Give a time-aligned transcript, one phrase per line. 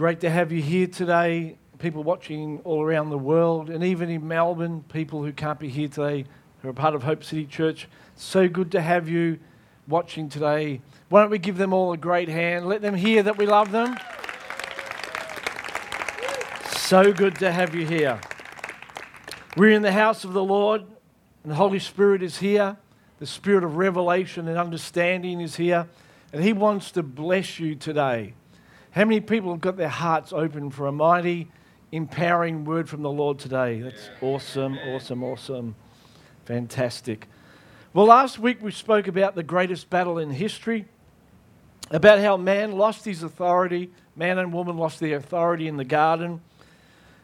[0.00, 4.26] Great to have you here today, people watching all around the world, and even in
[4.26, 6.24] Melbourne, people who can't be here today
[6.62, 7.86] who are part of Hope City Church.
[8.16, 9.38] So good to have you
[9.86, 10.80] watching today.
[11.10, 12.66] Why don't we give them all a great hand?
[12.66, 13.94] Let them hear that we love them.
[16.70, 18.22] So good to have you here.
[19.54, 22.78] We're in the house of the Lord, and the Holy Spirit is here.
[23.18, 25.88] The Spirit of revelation and understanding is here,
[26.32, 28.32] and He wants to bless you today.
[28.92, 31.48] How many people have got their hearts open for a mighty,
[31.92, 33.80] empowering word from the Lord today?
[33.80, 35.76] That's awesome, awesome, awesome.
[36.44, 37.28] Fantastic.
[37.94, 40.86] Well, last week we spoke about the greatest battle in history,
[41.92, 46.40] about how man lost his authority, man and woman lost their authority in the garden,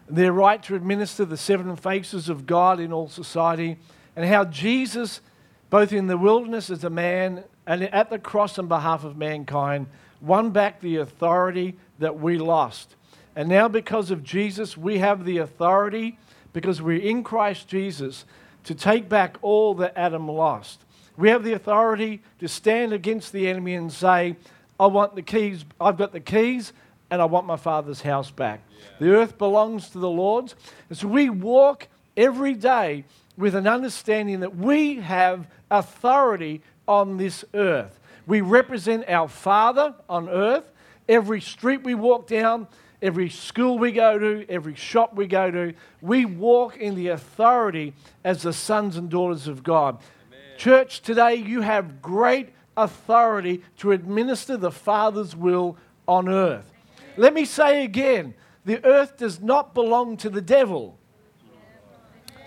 [0.09, 3.77] their right to administer the seven faces of God in all society,
[4.15, 5.21] and how Jesus,
[5.69, 9.89] both in the wilderness as a man and at the cross on behalf of mankind,
[10.27, 12.95] won back the authority that we lost.
[13.35, 16.19] And now, because of Jesus, we have the authority,
[16.53, 18.25] because we're in Christ Jesus,
[18.65, 20.81] to take back all that Adam lost.
[21.17, 24.37] We have the authority to stand against the enemy and say,
[24.79, 26.73] I want the keys, I've got the keys,
[27.11, 28.61] and I want my father's house back.
[28.69, 28.87] Yeah.
[28.99, 30.53] The earth belongs to the Lord.
[30.89, 33.05] And so we walk every day
[33.37, 37.99] with an understanding that we have authority on this earth.
[38.27, 40.65] We represent our Father on earth.
[41.09, 42.67] Every street we walk down,
[43.01, 47.95] every school we go to, every shop we go to, we walk in the authority
[48.25, 49.99] as the sons and daughters of God.
[50.29, 50.41] Amen.
[50.59, 55.77] Church, today you have great authority to administer the Father's will
[56.09, 56.73] on earth.
[57.17, 60.99] Let me say again the earth does not belong to the devil.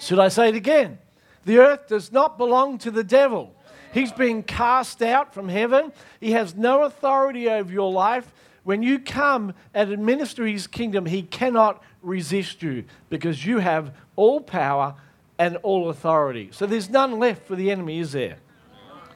[0.02, 1.00] Should I say it again?
[1.46, 3.56] The earth does not belong to the devil.
[3.94, 5.92] He's been cast out from heaven.
[6.20, 8.32] He has no authority over your life.
[8.64, 14.42] When you come and administer his kingdom, he cannot resist you because you have all
[14.42, 14.96] power
[15.38, 16.50] and all authority.
[16.52, 18.38] So there's none left for the enemy, is there?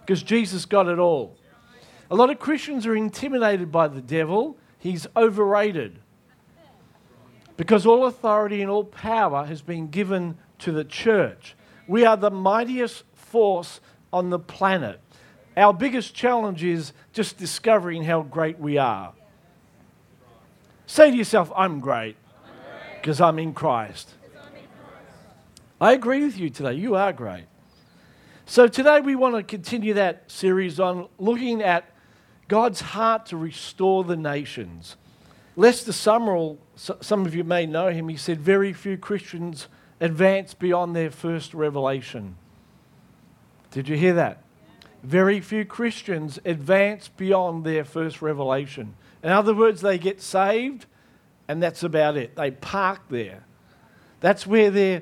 [0.02, 1.36] Because Jesus got it all.
[2.10, 4.58] A lot of Christians are intimidated by the devil.
[4.80, 6.00] He's overrated.
[7.58, 11.56] Because all authority and all power has been given to the church.
[11.88, 13.82] We are the mightiest force
[14.14, 15.02] on the planet.
[15.58, 19.14] Our biggest challenge is just discovering how great we are.
[20.86, 22.16] Say to yourself, I'm great
[23.02, 24.14] because I'm in Christ.
[25.82, 26.74] I agree with you today.
[26.74, 27.46] You are great.
[28.46, 31.86] So today we want to continue that series on looking at
[32.48, 34.96] God's heart to restore the nations.
[35.56, 39.68] Lester Sumrall, some of you may know him, he said, Very few Christians
[40.00, 42.36] advance beyond their first revelation.
[43.74, 44.44] Did you hear that?
[45.02, 48.94] Very few Christians advance beyond their first revelation.
[49.24, 50.86] In other words, they get saved
[51.48, 52.36] and that's about it.
[52.36, 53.44] They park there.
[54.20, 55.02] That's where their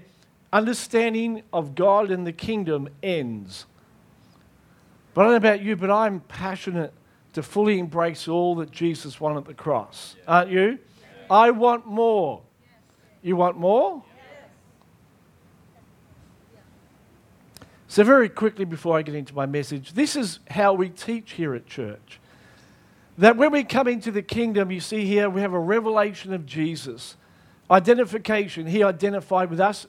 [0.53, 3.65] understanding of God and the kingdom ends.
[5.13, 6.93] But I don't know about you, but I'm passionate
[7.33, 10.15] to fully embrace all that Jesus won at the cross.
[10.25, 10.79] Aren't you?
[11.29, 12.41] I want more.
[13.21, 14.03] You want more?
[17.91, 21.53] So, very quickly before I get into my message, this is how we teach here
[21.53, 22.21] at church.
[23.17, 26.45] That when we come into the kingdom, you see here, we have a revelation of
[26.45, 27.17] Jesus.
[27.69, 28.65] Identification.
[28.65, 29.87] He identified with us.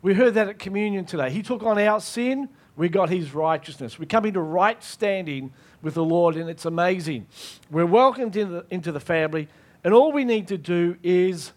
[0.00, 1.28] We heard that at communion today.
[1.30, 3.98] He took on our sin, we got his righteousness.
[3.98, 7.26] We come into right standing with the Lord, and it's amazing.
[7.68, 9.48] We're welcomed into the, into the family,
[9.82, 11.50] and all we need to do is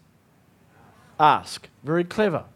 [1.20, 1.68] ask.
[1.84, 2.46] Very clever.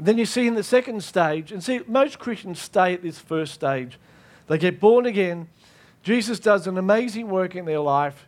[0.00, 3.18] And then you see in the second stage, and see, most Christians stay at this
[3.18, 3.98] first stage.
[4.46, 5.48] They get born again.
[6.02, 8.26] Jesus does an amazing work in their life.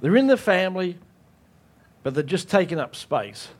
[0.00, 0.98] They're in the family,
[2.02, 3.50] but they're just taking up space.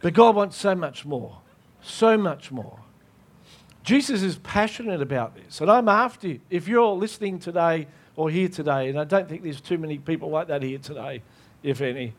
[0.00, 1.38] But God wants so much more,
[1.82, 2.78] so much more.
[3.82, 6.40] Jesus is passionate about this, and I'm after you.
[6.50, 10.30] If you're listening today or here today, and I don't think there's too many people
[10.30, 11.22] like that here today,
[11.64, 12.14] if any,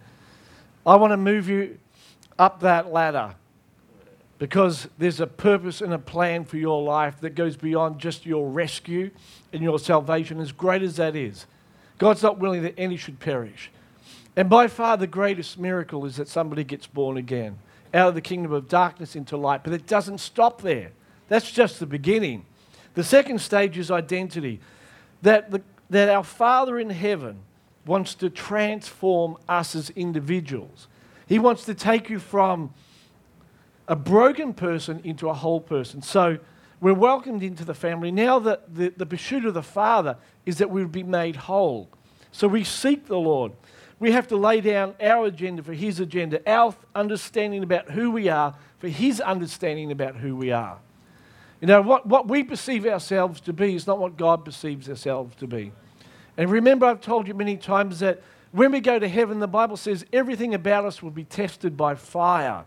[0.86, 1.80] I want to move you
[2.38, 3.36] up that ladder
[4.42, 8.50] because there's a purpose and a plan for your life that goes beyond just your
[8.50, 9.12] rescue
[9.54, 11.46] and your salvation, as great as that is.
[12.00, 13.70] God's not willing that any should perish.
[14.36, 17.60] And by far, the greatest miracle is that somebody gets born again
[17.94, 19.64] out of the kingdom of darkness into light.
[19.64, 20.92] But it doesn't stop there,
[21.28, 22.44] that's just the beginning.
[22.96, 24.60] The second stage is identity
[25.22, 25.62] that, the,
[25.92, 27.42] that our Father in heaven
[27.86, 30.88] wants to transform us as individuals.
[31.28, 32.74] He wants to take you from
[33.92, 36.02] a broken person into a whole person.
[36.02, 36.40] So
[36.80, 38.10] we're welcomed into the family.
[38.10, 40.16] Now that the, the pursuit of the Father
[40.46, 41.90] is that we would be made whole.
[42.32, 43.52] So we seek the Lord.
[44.00, 48.30] we have to lay down our agenda for His agenda, our understanding about who we
[48.30, 50.80] are for His understanding about who we are.
[51.60, 55.36] You know, what, what we perceive ourselves to be is not what God perceives ourselves
[55.36, 55.74] to be.
[56.38, 58.22] And remember, I've told you many times that
[58.54, 61.96] when we go to heaven, the Bible says everything about us will be tested by
[61.96, 62.64] fire.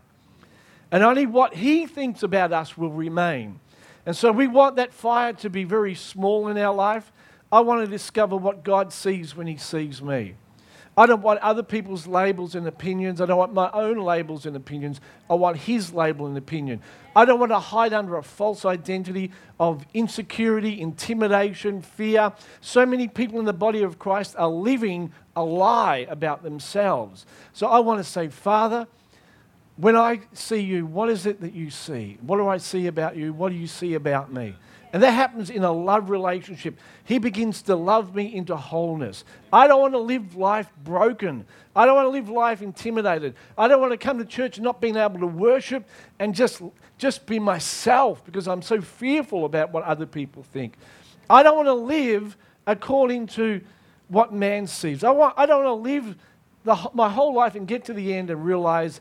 [0.95, 3.59] And only what He thinks about us will remain.
[4.07, 7.11] And so we want that fire to be very small in our life.
[7.51, 10.37] I want to discover what God sees when He sees me.
[10.97, 13.21] I don't want other people's labels and opinions.
[13.21, 15.01] I don't want my own labels and opinions.
[15.29, 16.81] I want his label and opinion.
[17.17, 22.33] I don't want to hide under a false identity of insecurity, intimidation, fear.
[22.61, 27.27] So many people in the body of Christ are living a lie about themselves.
[27.53, 28.87] So I want to say, Father,
[29.77, 32.19] when I see you, what is it that you see?
[32.21, 33.33] What do I see about you?
[33.33, 34.55] What do you see about me?
[34.93, 36.79] And that happens in a love relationship.
[37.03, 39.25] He begins to love me into wholeness.
[39.53, 41.45] I don't want to live life broken.
[41.75, 43.35] I don't want to live life intimidated.
[43.59, 45.89] I don't want to come to church not being able to worship
[46.21, 46.63] and just,
[46.97, 50.77] just be myself because I'm so fearful about what other people think.
[51.29, 53.63] I don't want to live according to
[54.07, 55.03] what man sees.
[55.03, 56.17] I, want, I don't want to live
[56.63, 59.01] the, my whole life and get to the end and realize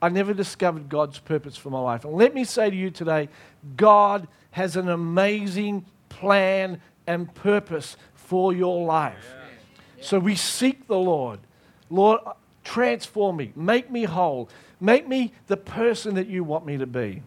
[0.00, 2.04] I never discovered God's purpose for my life.
[2.04, 3.28] And let me say to you today
[3.76, 9.34] God has an amazing plan and purpose for your life.
[10.00, 11.40] So we seek the Lord.
[11.88, 12.20] Lord,
[12.64, 14.48] transform me, make me whole,
[14.80, 17.22] make me the person that you want me to be.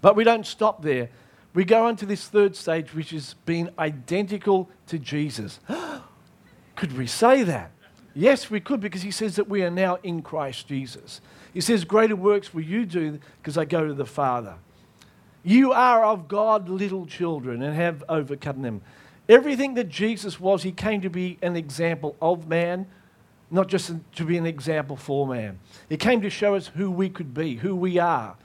[0.00, 1.10] But we don't stop there.
[1.54, 5.60] We go on to this third stage, which is being identical to Jesus.
[6.76, 7.72] could we say that?
[8.14, 11.20] Yes, we could, because he says that we are now in Christ Jesus.
[11.52, 14.56] He says, Greater works will you do because I go to the Father.
[15.42, 18.82] You are of God little children and have overcome them.
[19.28, 22.86] Everything that Jesus was, he came to be an example of man,
[23.50, 25.58] not just to be an example for man.
[25.88, 28.36] He came to show us who we could be, who we are.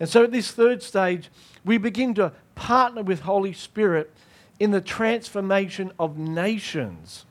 [0.00, 1.30] And so at this third stage,
[1.64, 4.12] we begin to partner with Holy Spirit
[4.58, 7.24] in the transformation of nations.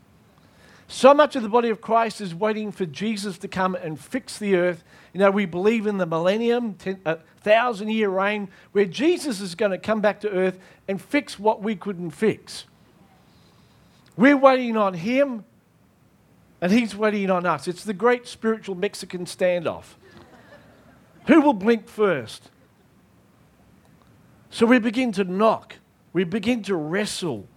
[0.91, 4.37] So much of the body of Christ is waiting for Jesus to come and fix
[4.37, 4.83] the earth.
[5.13, 9.55] You know, we believe in the millennium, ten, a thousand year reign, where Jesus is
[9.55, 10.59] going to come back to earth
[10.89, 12.65] and fix what we couldn't fix.
[14.17, 15.45] We're waiting on him,
[16.59, 17.69] and he's waiting on us.
[17.69, 19.95] It's the great spiritual Mexican standoff.
[21.27, 22.49] Who will blink first?
[24.49, 25.77] So we begin to knock,
[26.11, 27.47] we begin to wrestle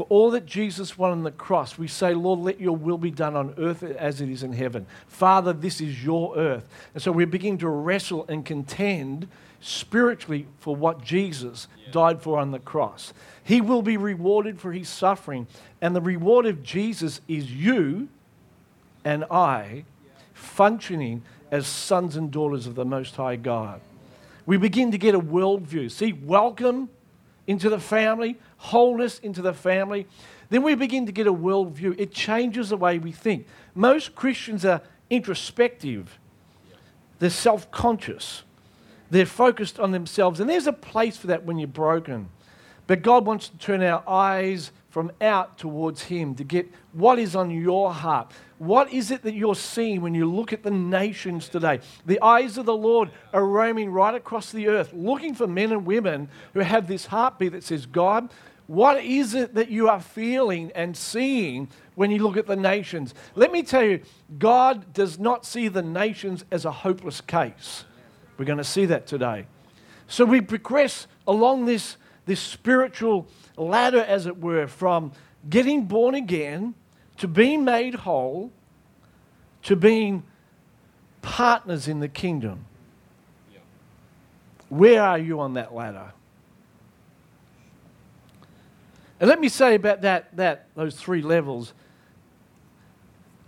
[0.00, 3.10] for all that Jesus won on the cross, we say, Lord, let your will be
[3.10, 4.86] done on earth as it is in heaven.
[5.08, 6.66] Father, this is your earth.
[6.94, 9.28] And so we begin to wrestle and contend
[9.60, 11.92] spiritually for what Jesus yeah.
[11.92, 13.12] died for on the cross.
[13.44, 15.46] He will be rewarded for his suffering.
[15.82, 18.08] And the reward of Jesus is you
[19.04, 19.84] and I
[20.32, 21.20] functioning
[21.50, 23.82] as sons and daughters of the Most High God.
[24.46, 25.90] We begin to get a worldview.
[25.90, 26.88] See, welcome
[27.46, 30.06] into the family, wholeness into the family,
[30.50, 31.98] then we begin to get a worldview.
[31.98, 33.46] It changes the way we think.
[33.74, 36.18] Most Christians are introspective,
[37.18, 38.42] they're self conscious,
[39.10, 40.40] they're focused on themselves.
[40.40, 42.28] And there's a place for that when you're broken.
[42.86, 47.34] But God wants to turn our eyes from out towards Him to get what is
[47.34, 48.32] on your heart.
[48.58, 51.80] What is it that you're seeing when you look at the nations today?
[52.04, 55.86] The eyes of the Lord are roaming right across the earth, looking for men and
[55.86, 58.28] women who have this heartbeat that says, God,
[58.70, 63.16] what is it that you are feeling and seeing when you look at the nations?
[63.34, 64.00] Let me tell you,
[64.38, 67.84] God does not see the nations as a hopeless case.
[68.38, 69.46] We're going to see that today.
[70.06, 71.96] So we progress along this,
[72.26, 75.10] this spiritual ladder, as it were, from
[75.48, 76.76] getting born again
[77.16, 78.52] to being made whole
[79.64, 80.22] to being
[81.22, 82.66] partners in the kingdom.
[84.68, 86.12] Where are you on that ladder?
[89.20, 91.72] And let me say about that, that those three levels.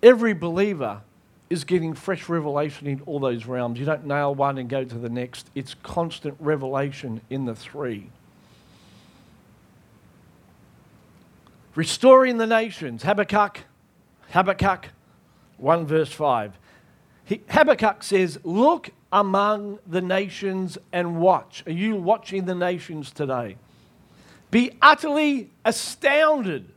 [0.02, 1.00] Every believer
[1.48, 3.78] is getting fresh revelation in all those realms.
[3.78, 5.50] You don't nail one and go to the next.
[5.54, 8.10] It's constant revelation in the three.
[11.74, 13.02] restoring the nations.
[13.02, 13.60] Habakkuk,
[14.30, 14.88] Habakkuk
[15.56, 16.58] 1 verse 5.
[17.24, 21.62] He, Habakkuk says, Look among the nations and watch.
[21.66, 23.56] Are you watching the nations today?
[24.52, 26.68] Be utterly astounded.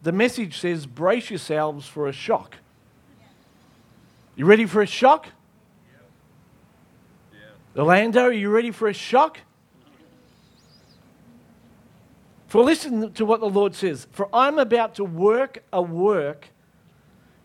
[0.00, 2.58] The message says, Brace yourselves for a shock.
[4.36, 5.26] You ready for a shock?
[5.90, 5.98] Yeah.
[7.74, 7.82] Yeah.
[7.82, 9.40] Orlando, are you ready for a shock?
[12.46, 14.06] For listen to what the Lord says.
[14.12, 16.50] For I'm about to work a work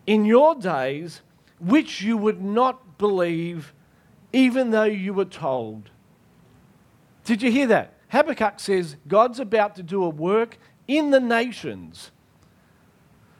[0.06, 1.22] in your days
[1.60, 3.74] which you would not believe,
[4.32, 5.90] even though you were told.
[7.24, 7.96] Did you hear that?
[8.12, 12.12] Habakkuk says God's about to do a work in the nations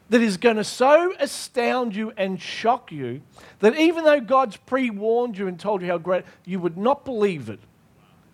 [0.08, 3.20] that is going to so astound you and shock you
[3.60, 7.04] that even though God's pre warned you and told you how great, you would not
[7.04, 7.60] believe it,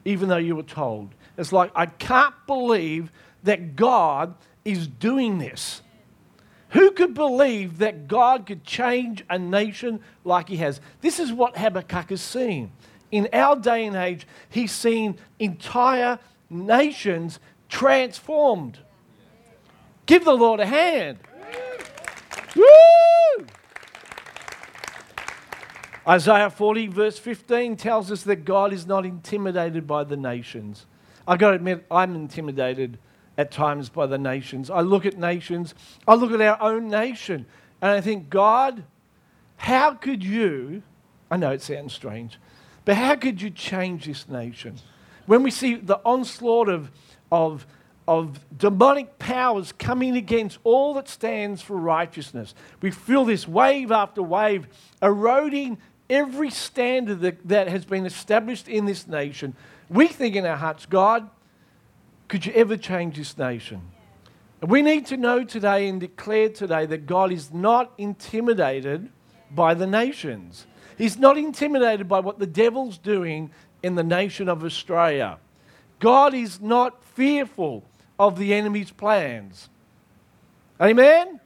[0.05, 1.11] even though you were told.
[1.37, 3.11] It's like, I can't believe
[3.43, 5.83] that God is doing this.
[6.71, 10.81] Who could believe that God could change a nation like He has?
[11.01, 12.71] This is what Habakkuk is seeing.
[13.11, 16.19] In our day and age, he's seen entire
[16.51, 17.39] nations
[17.69, 18.79] transformed.
[20.07, 21.19] Give the Lord a hand.
[22.57, 23.47] Woo!
[26.07, 30.87] Isaiah 40, verse 15, tells us that God is not intimidated by the nations.
[31.27, 32.99] I've got to admit, I'm intimidated
[33.37, 34.71] at times by the nations.
[34.71, 35.75] I look at nations,
[36.07, 37.45] I look at our own nation,
[37.83, 38.85] and I think, God,
[39.57, 40.83] how could you,
[41.31, 42.39] I know it sounds strange,
[42.89, 44.77] but how could you change this nation?
[45.27, 46.91] When we see the onslaught of,
[47.31, 47.67] of
[48.07, 52.55] of demonic powers coming against all that stands for righteousness.
[52.81, 54.67] We feel this wave after wave
[55.03, 55.77] eroding
[56.09, 59.55] every standard that, that has been established in this nation.
[59.91, 61.29] We think in our hearts, God,
[62.27, 63.83] could you ever change this nation?
[64.63, 69.11] We need to know today and declare today that God is not intimidated
[69.51, 70.67] by the nations.
[70.99, 73.51] He's not intimidated by what the devil's doing
[73.85, 75.39] in the nation of Australia.
[76.01, 77.85] God is not fearful
[78.19, 79.69] of the enemy's plans.
[80.81, 81.29] Amen?
[81.29, 81.41] Amen?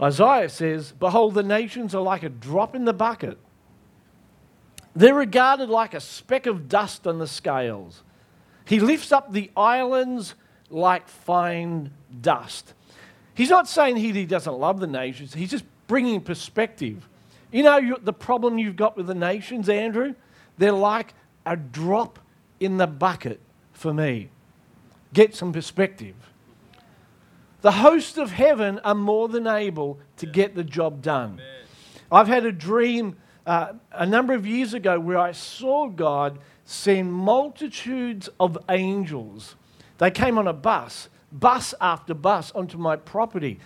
[0.00, 3.38] Isaiah says, Behold, the nations are like a drop in the bucket.
[4.94, 8.02] They're regarded like a speck of dust on the scales.
[8.64, 10.34] He lifts up the islands
[10.68, 12.74] like fine dust.
[13.34, 17.08] He's not saying he doesn't love the nations, he's just bringing perspective.
[17.50, 20.14] You know the problem you've got with the nations, Andrew?
[20.58, 21.14] They're like
[21.46, 22.18] a drop
[22.60, 23.40] in the bucket
[23.72, 24.30] for me
[25.12, 26.14] get some perspective.
[27.60, 31.40] The hosts of heaven are more than able to get the job done.
[32.10, 37.12] I've had a dream uh, a number of years ago where I saw God send
[37.12, 39.56] multitudes of angels.
[39.98, 43.58] They came on a bus, bus after bus, onto my property.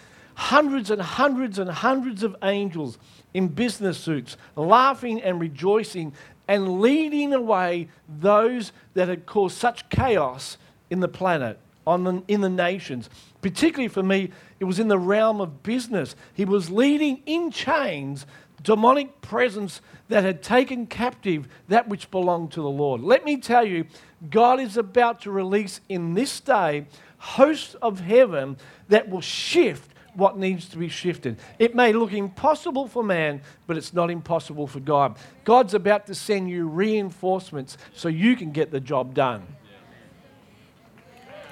[0.42, 2.98] Hundreds and hundreds and hundreds of angels
[3.32, 6.12] in business suits, laughing and rejoicing
[6.48, 10.58] and leading away those that had caused such chaos
[10.90, 13.08] in the planet, on the, in the nations.
[13.40, 16.16] Particularly for me, it was in the realm of business.
[16.34, 18.26] He was leading in chains
[18.62, 23.00] demonic presence that had taken captive that which belonged to the Lord.
[23.00, 23.86] Let me tell you,
[24.28, 26.86] God is about to release in this day
[27.18, 28.56] hosts of heaven
[28.88, 31.38] that will shift what needs to be shifted.
[31.58, 35.16] It may look impossible for man, but it's not impossible for God.
[35.44, 39.46] God's about to send you reinforcements so you can get the job done.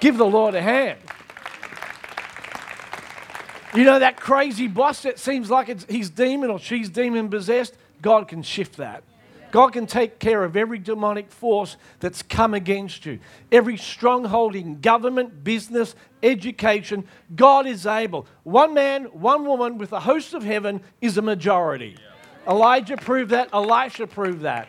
[0.01, 0.99] Give the Lord a hand.
[3.75, 8.27] You know, that crazy boss that seems like he's demon or she's demon possessed, God
[8.27, 9.05] can shift that.
[9.51, 13.19] God can take care of every demonic force that's come against you.
[13.51, 18.27] Every stronghold in government, business, education, God is able.
[18.45, 21.97] One man, one woman with a host of heaven is a majority.
[22.49, 24.69] Elijah proved that, Elisha proved that.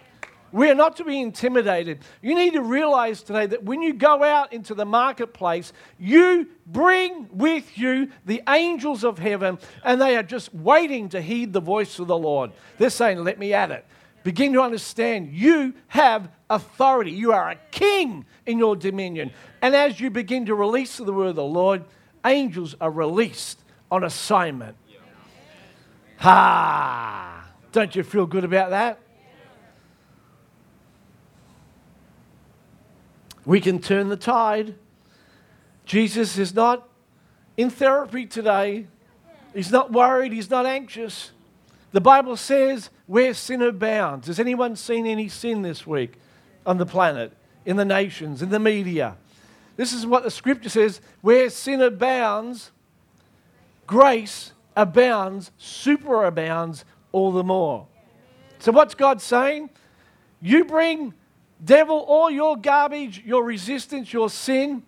[0.52, 2.00] We are not to be intimidated.
[2.22, 7.30] You need to realize today that when you go out into the marketplace, you bring
[7.32, 12.00] with you the angels of heaven, and they are just waiting to heed the voice
[12.00, 12.52] of the Lord.
[12.78, 13.86] They're saying, Let me at it.
[14.24, 17.12] Begin to understand you have authority.
[17.12, 19.32] You are a king in your dominion.
[19.62, 21.84] And as you begin to release the word of the Lord,
[22.26, 23.60] angels are released
[23.90, 24.78] on assignment.
[26.18, 27.50] Ha!
[27.72, 29.00] Don't you feel good about that?
[33.44, 34.76] We can turn the tide.
[35.86, 36.88] Jesus is not
[37.58, 38.86] in therapy today.
[39.54, 40.32] He's not worried.
[40.32, 41.32] He's not anxious.
[41.92, 44.28] The Bible says where sin abounds.
[44.28, 46.14] Has anyone seen any sin this week
[46.66, 47.34] on the planet,
[47.66, 49.18] in the nations, in the media?
[49.76, 52.72] This is what the scripture says where sin abounds,
[53.88, 57.88] grace abounds, superabounds all the more.
[58.60, 59.70] So, what's God saying?
[60.42, 61.14] You bring
[61.64, 64.84] Devil, all your garbage, your resistance, your sin,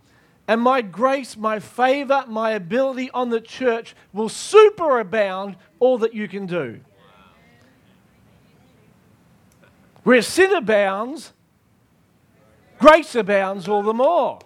[0.47, 6.27] and my grace, my favor, my ability on the church will superabound all that you
[6.27, 6.79] can do.
[10.03, 11.33] Where sin abounds,
[12.79, 14.39] grace abounds all the more.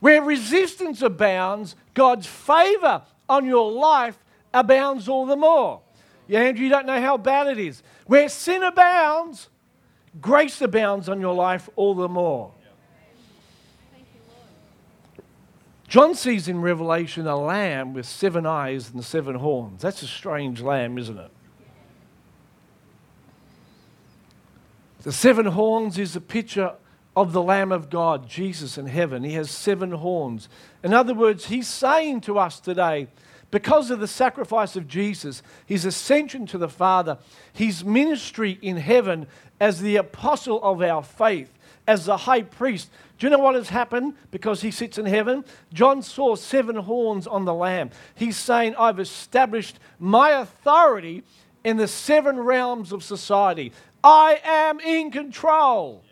[0.00, 4.18] Where resistance abounds, God's favor on your life
[4.52, 5.80] abounds all the more.
[6.26, 7.82] Yeah, Andrew, you don't know how bad it is.
[8.06, 9.48] Where sin abounds,
[10.20, 12.52] grace abounds on your life all the more.
[15.88, 19.80] John sees in Revelation a lamb with seven eyes and seven horns.
[19.80, 21.30] That's a strange lamb, isn't it?
[25.08, 26.74] The seven horns is a picture
[27.16, 29.24] of the Lamb of God, Jesus in heaven.
[29.24, 30.50] He has seven horns.
[30.84, 33.08] In other words, he's saying to us today,
[33.50, 37.16] because of the sacrifice of Jesus, his ascension to the Father,
[37.54, 39.26] his ministry in heaven
[39.58, 42.90] as the apostle of our faith, as the high priest.
[43.18, 45.42] Do you know what has happened because he sits in heaven?
[45.72, 47.92] John saw seven horns on the Lamb.
[48.14, 51.24] He's saying, I've established my authority
[51.64, 53.72] in the seven realms of society.
[54.02, 56.02] I am in control.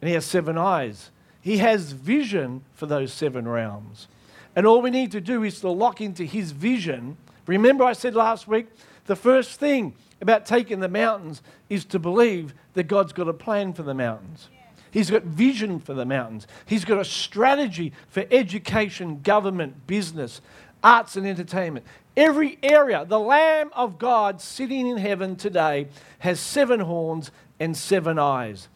[0.00, 1.10] And he has seven eyes.
[1.40, 4.08] He has vision for those seven realms.
[4.54, 7.16] And all we need to do is to lock into his vision.
[7.46, 8.66] Remember, I said last week,
[9.06, 13.72] the first thing about taking the mountains is to believe that God's got a plan
[13.72, 14.48] for the mountains.
[14.90, 16.46] He's got vision for the mountains.
[16.66, 20.42] He's got a strategy for education, government, business,
[20.84, 21.86] arts, and entertainment.
[22.16, 25.88] Every area, the Lamb of God sitting in heaven today
[26.18, 28.68] has seven horns and seven eyes,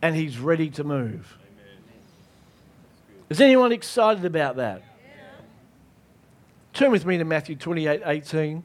[0.00, 1.36] and he's ready to move.
[3.28, 4.82] Is anyone excited about that?
[6.72, 8.62] Turn with me to Matthew 28 18.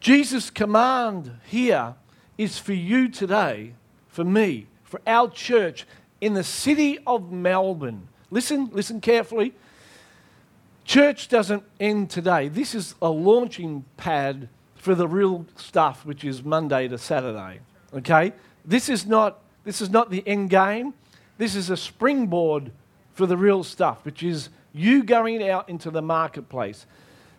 [0.00, 1.94] Jesus' command here
[2.36, 3.72] is for you today,
[4.08, 5.86] for me, for our church
[6.20, 8.08] in the city of Melbourne.
[8.30, 9.54] Listen, listen carefully.
[10.88, 12.48] Church doesn't end today.
[12.48, 17.60] This is a launching pad for the real stuff, which is Monday to Saturday.
[17.92, 18.32] Okay?
[18.64, 20.94] This is not, this is not the end game.
[21.36, 22.72] This is a springboard
[23.12, 26.86] for the real stuff, which is you going out into the marketplace.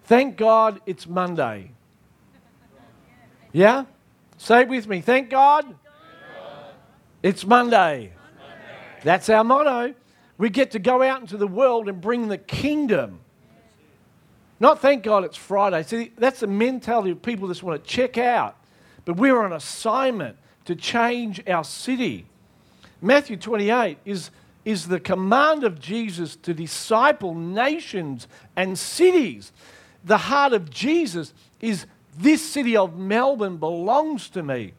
[0.04, 1.72] Thank God it's Monday.
[3.52, 3.86] Yeah?
[4.38, 5.02] Say it with me.
[5.02, 5.66] Thank God,
[7.24, 7.44] it's.
[7.48, 8.14] Monday.
[9.04, 9.96] That's our motto.
[10.38, 13.22] We get to go out into the world and bring the kingdom.
[14.60, 15.84] Not thank God it's Friday.
[15.84, 18.58] See, that's the mentality of people that want to check out.
[19.06, 22.26] But we're on assignment to change our city.
[23.02, 24.30] Matthew 28 is,
[24.66, 29.52] is the command of Jesus to disciple nations and cities.
[30.04, 31.86] The heart of Jesus is
[32.18, 34.74] this city of Melbourne belongs to me.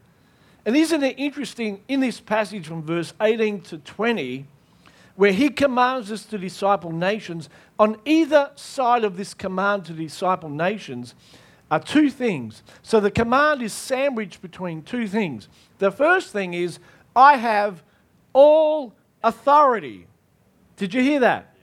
[0.67, 4.47] And isn't it interesting in this passage from verse 18 to 20?
[5.17, 10.49] Where he commands us to disciple nations, on either side of this command to disciple
[10.49, 11.15] nations
[11.71, 12.63] are two things.
[12.83, 15.49] So the command is sandwiched between two things.
[15.79, 16.79] The first thing is,
[17.15, 17.83] I have
[18.33, 20.07] all authority.
[20.77, 21.55] Did you hear that?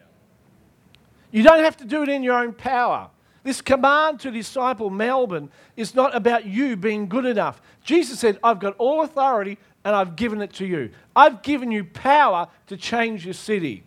[1.32, 3.10] You don't have to do it in your own power.
[3.44, 7.62] This command to disciple Melbourne is not about you being good enough.
[7.84, 9.58] Jesus said, I've got all authority
[9.88, 10.90] and I've given it to you.
[11.16, 13.86] I've given you power to change your city.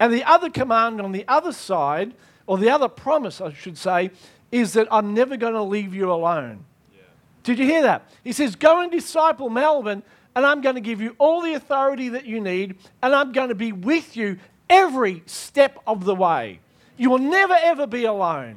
[0.00, 2.14] And the other command on the other side,
[2.48, 4.10] or the other promise, I should say,
[4.50, 6.64] is that I'm never going to leave you alone.
[6.92, 7.02] Yeah.
[7.44, 8.10] Did you hear that?
[8.24, 10.02] He says, Go and disciple Melbourne,
[10.34, 13.50] and I'm going to give you all the authority that you need, and I'm going
[13.50, 16.58] to be with you every step of the way.
[16.96, 18.56] You will never, ever be alone.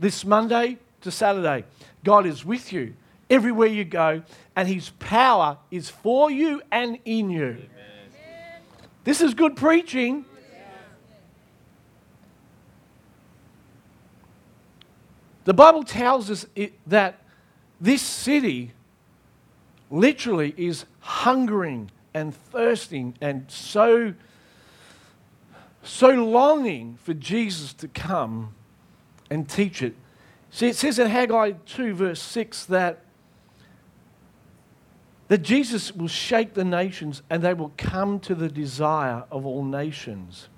[0.00, 1.64] This Monday to Saturday,
[2.02, 2.94] God is with you
[3.34, 4.22] everywhere you go,
[4.54, 7.42] and His power is for you and in you.
[7.44, 7.68] Amen.
[9.02, 10.24] This is good preaching.
[15.44, 17.20] The Bible tells us it, that
[17.78, 18.72] this city
[19.90, 24.14] literally is hungering and thirsting and so
[25.82, 28.54] so longing for Jesus to come
[29.28, 29.94] and teach it.
[30.50, 33.03] See, it says in Haggai 2, verse 6, that
[35.34, 39.64] that Jesus will shake the nations and they will come to the desire of all
[39.64, 40.48] nations.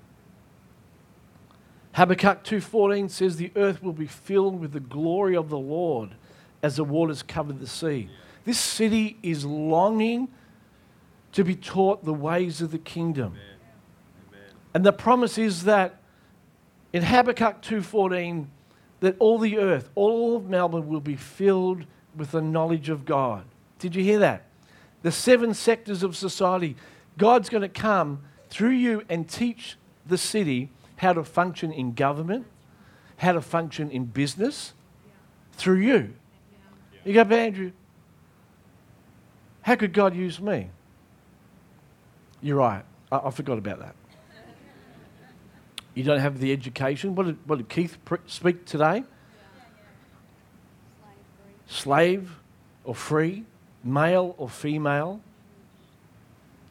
[1.93, 6.11] Habakkuk 2:14 says the earth will be filled with the glory of the Lord
[6.61, 8.11] as the waters cover the sea.
[8.45, 10.27] This city is longing
[11.31, 13.33] to be taught the ways of the kingdom.
[13.33, 13.41] Amen.
[14.29, 14.41] Amen.
[14.75, 16.03] And the promise is that
[16.93, 18.51] in Habakkuk 2:14
[18.99, 23.45] that all the earth, all of Melbourne will be filled with the knowledge of God.
[23.79, 24.46] Did you hear that?
[25.07, 26.75] The seven sectors of society.
[27.17, 32.45] God's going to come through you and teach the city how to function in government,
[33.15, 34.73] how to function in business
[35.53, 36.13] through you.
[37.05, 37.71] You go, but Andrew,
[39.61, 40.71] how could God use me?
[42.41, 42.83] You're right.
[43.09, 43.95] I, I forgot about that.
[45.93, 47.15] You don't have the education.
[47.15, 49.05] What did, what did Keith pre- speak today?
[51.69, 52.29] slave
[52.83, 53.45] or free,
[53.87, 55.21] male or female,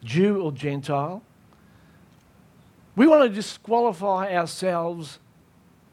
[0.04, 1.22] Jew or Gentile.
[2.94, 5.18] We want to disqualify ourselves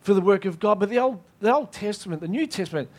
[0.02, 0.80] for the work of God.
[0.80, 2.90] But the Old, the Old Testament, the New Testament,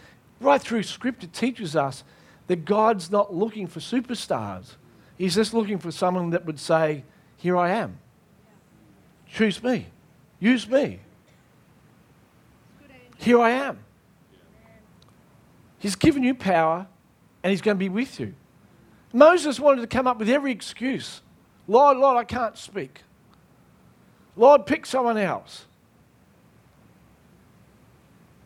[0.41, 2.05] right through Scripture teaches us
[2.47, 4.75] that God's not looking for superstars.
[5.17, 7.05] He's just looking for someone that would say,
[7.37, 7.99] Here I am.
[9.29, 9.87] Choose me.
[10.41, 11.01] Use me.
[13.17, 13.79] Here I am.
[15.79, 16.87] He's given you power
[17.45, 18.35] and He's going to be with you.
[19.13, 21.21] Moses wanted to come up with every excuse.
[21.69, 23.03] Lord, Lord, I can't speak.
[24.37, 25.67] Lord, pick someone else.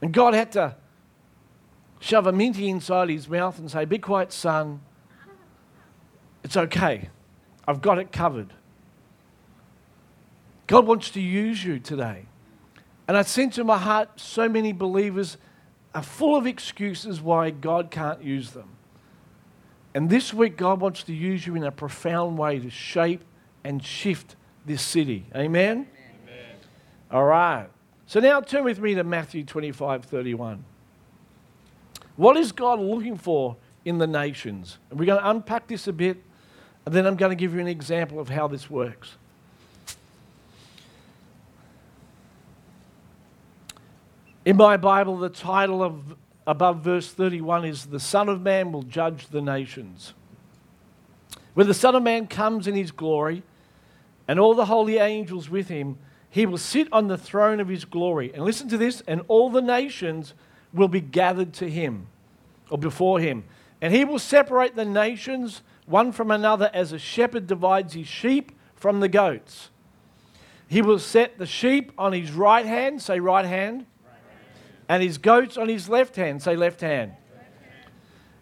[0.03, 0.77] And God had to
[2.01, 4.81] shove a minty inside his mouth and say, Be quiet, son.
[6.45, 7.09] It's okay.
[7.67, 8.53] I've got it covered.
[10.67, 12.27] God wants to use you today.
[13.09, 15.39] And I sense in my heart so many believers
[15.95, 18.69] are full of excuses why God can't use them.
[19.95, 23.25] And this week, God wants to use you in a profound way to shape
[23.65, 25.27] and shift this city.
[25.35, 25.87] Amen?
[26.25, 26.45] Amen.
[27.11, 27.69] All right.
[28.07, 30.65] So now turn with me to Matthew 25 31.
[32.17, 34.79] What is God looking for in the nations?
[34.91, 36.23] And we're going to unpack this a bit,
[36.85, 39.17] and then I'm going to give you an example of how this works.
[44.45, 46.17] In my Bible, the title of
[46.49, 50.15] above verse 31 is The Son of Man will judge the nations.
[51.53, 53.43] When the Son of Man comes in his glory
[54.27, 55.99] and all the holy angels with him,
[56.31, 58.33] he will sit on the throne of his glory.
[58.33, 60.33] And listen to this, and all the nations
[60.73, 62.07] will be gathered to him
[62.71, 63.45] or before him.
[63.83, 68.53] And he will separate the nations one from another as a shepherd divides his sheep
[68.75, 69.69] from the goats.
[70.67, 73.85] He will set the sheep on his right hand, say right hand,
[74.89, 76.43] and his goats on his left hand.
[76.43, 77.13] Say left hand.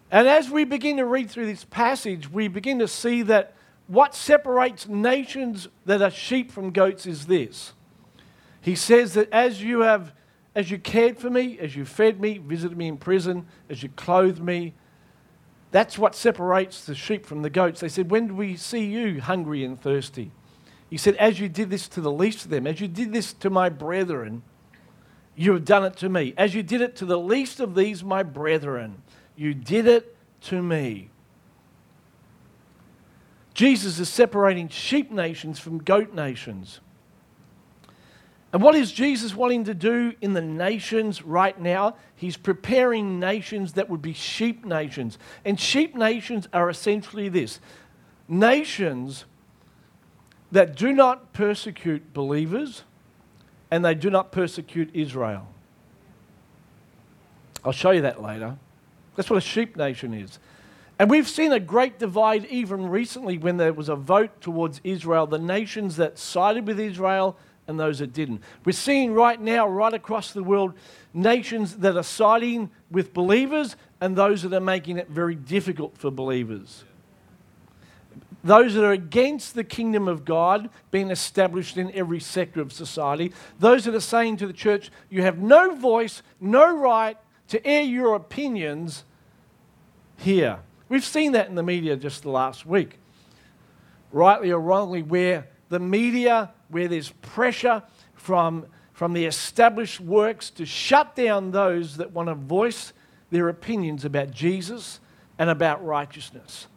[0.09, 3.53] And as we begin to read through this passage, we begin to see that
[3.87, 7.73] what separates nations that are sheep from goats is this.
[8.61, 10.13] He says that as you have
[10.57, 13.89] as you cared for me, as you fed me, visited me in prison, as you
[13.89, 14.73] clothed me,
[15.69, 17.81] that's what separates the sheep from the goats.
[17.81, 20.31] They said, When do we see you hungry and thirsty?
[20.89, 23.33] He said, As you did this to the least of them, as you did this
[23.33, 24.41] to my brethren,
[25.37, 26.33] you have done it to me.
[26.35, 29.01] As you did it to the least of these, my brethren,
[29.35, 31.09] you did it to me.
[33.53, 36.79] Jesus is separating sheep nations from goat nations.
[38.51, 41.95] And what is Jesus wanting to do in the nations right now?
[42.15, 45.19] He's preparing nations that would be sheep nations.
[45.45, 47.59] And sheep nations are essentially this
[48.27, 49.25] nations
[50.51, 52.83] that do not persecute believers,
[53.71, 55.47] and they do not persecute Israel.
[57.63, 58.55] I'll show you that later.
[59.15, 60.39] That's what a sheep nation is.
[60.99, 65.27] And we've seen a great divide even recently when there was a vote towards Israel,
[65.27, 68.41] the nations that sided with Israel and those that didn't.
[68.65, 70.73] We're seeing right now, right across the world,
[71.13, 76.09] nations that are siding with believers and those that are making it very difficult for
[76.09, 76.83] believers
[78.43, 83.33] those that are against the kingdom of God being established in every sector of society,
[83.59, 87.17] those that are saying to the church, you have no voice, no right
[87.49, 89.03] to air your opinions
[90.17, 90.59] here.
[90.89, 92.99] We've seen that in the media just the last week,
[94.11, 97.83] rightly or wrongly, where the media, where there's pressure
[98.15, 102.93] from, from the established works to shut down those that want to voice
[103.29, 104.99] their opinions about Jesus
[105.37, 106.67] and about righteousness.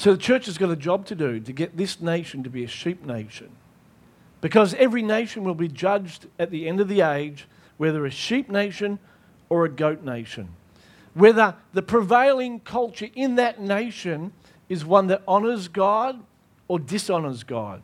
[0.00, 2.64] So the church has got a job to do to get this nation to be
[2.64, 3.50] a sheep nation.
[4.40, 8.48] Because every nation will be judged at the end of the age, whether a sheep
[8.48, 8.98] nation
[9.50, 10.48] or a goat nation.
[11.12, 14.32] Whether the prevailing culture in that nation
[14.70, 16.18] is one that honors God
[16.66, 17.82] or dishonors God.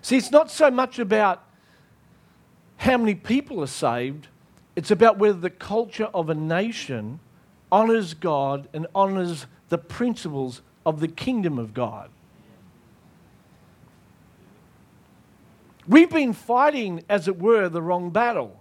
[0.00, 1.42] See, it's not so much about
[2.76, 4.28] how many people are saved,
[4.76, 7.18] it's about whether the culture of a nation
[7.72, 12.10] honors God and honors the principles of the kingdom of God.
[15.86, 18.58] We've been fighting, as it were, the wrong battle.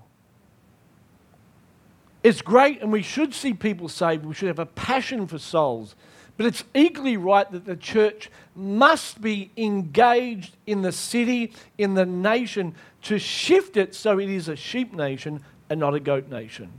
[2.24, 4.26] It's great, and we should see people saved.
[4.26, 5.96] We should have a passion for souls.
[6.38, 12.06] But it's equally right that the church must be engaged in the city, in the
[12.06, 16.72] nation, to shift it so it is a sheep nation and not a goat nation.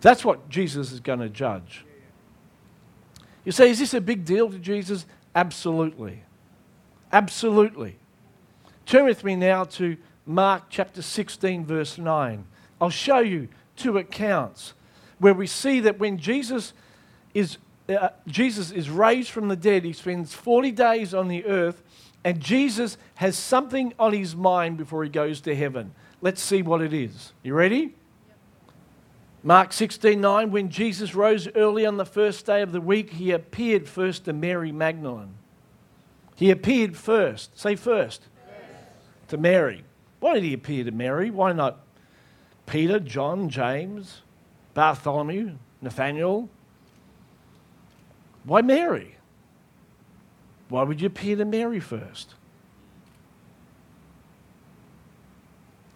[0.00, 1.84] That's what Jesus is going to judge.
[3.50, 5.06] You say, is this a big deal to Jesus?
[5.34, 6.22] Absolutely.
[7.12, 7.96] Absolutely.
[8.86, 12.44] Turn with me now to Mark chapter 16, verse 9.
[12.80, 14.74] I'll show you two accounts
[15.18, 16.74] where we see that when Jesus
[17.34, 17.58] is,
[17.88, 21.82] uh, Jesus is raised from the dead, he spends 40 days on the earth,
[22.22, 25.92] and Jesus has something on his mind before he goes to heaven.
[26.20, 27.32] Let's see what it is.
[27.42, 27.96] You ready?
[29.42, 33.30] Mark 16 9, when Jesus rose early on the first day of the week, he
[33.30, 35.34] appeared first to Mary Magdalene.
[36.36, 37.58] He appeared first.
[37.58, 38.22] Say first.
[39.28, 39.84] To Mary.
[40.18, 41.30] Why did he appear to Mary?
[41.30, 41.80] Why not
[42.66, 44.22] Peter, John, James,
[44.74, 46.50] Bartholomew, Nathaniel?
[48.44, 49.16] Why Mary?
[50.68, 52.34] Why would you appear to Mary first?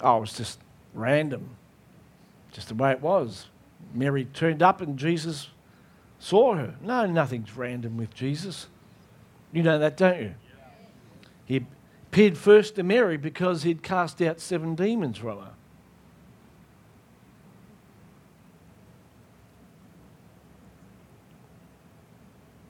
[0.00, 0.58] Oh, it was just
[0.94, 1.56] random
[2.54, 3.48] just the way it was.
[3.92, 5.48] Mary turned up and Jesus
[6.18, 6.76] saw her.
[6.80, 8.68] No, nothing's random with Jesus.
[9.52, 10.34] You know that, don't you?
[11.44, 11.66] He
[12.10, 15.50] appeared first to Mary because he'd cast out seven demons from her.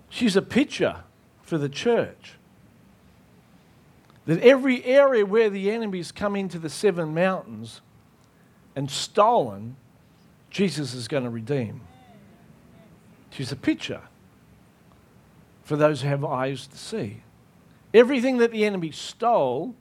[0.09, 1.03] She's a picture
[1.43, 2.35] for the church.
[4.27, 7.83] That every area where the enemies come into the seven mountains,
[8.77, 9.77] and stolen,
[10.51, 11.81] Jesus is going to redeem.
[13.31, 14.03] She's a picture
[15.65, 17.23] for those who have eyes to see.
[17.93, 19.75] Everything that the enemy stole,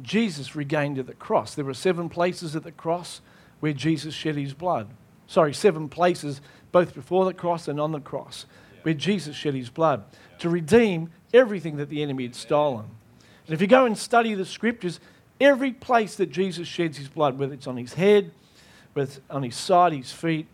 [0.00, 1.54] Jesus regained at the cross.
[1.54, 3.20] There were seven places at the cross
[3.60, 4.88] where Jesus shed his blood.
[5.26, 6.40] Sorry, seven places,
[6.72, 8.46] both before the cross and on the cross,
[8.82, 10.04] where Jesus shed his blood
[10.40, 12.86] to redeem everything that the enemy had stolen.
[13.46, 15.00] And if you go and study the scriptures,
[15.42, 18.30] Every place that Jesus sheds his blood, whether it's on his head,
[18.92, 20.46] whether it's on his side, his feet,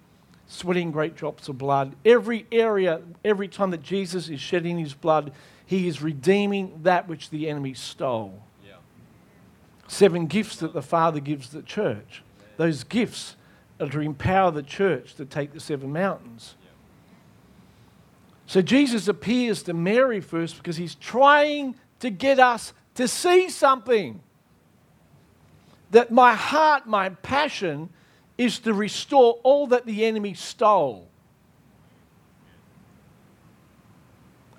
[0.46, 5.32] sweating great drops of blood, every area, every time that Jesus is shedding his blood,
[5.66, 8.42] he is redeeming that which the enemy stole.
[8.66, 8.76] Yeah.
[9.88, 12.22] Seven gifts that the Father gives the church.
[12.56, 13.36] Those gifts
[13.78, 16.54] are to empower the church to take the seven mountains.
[18.46, 24.22] So Jesus appears to Mary first because he's trying to get us to see something
[25.90, 27.88] that my heart, my passion,
[28.36, 31.08] is to restore all that the enemy stole.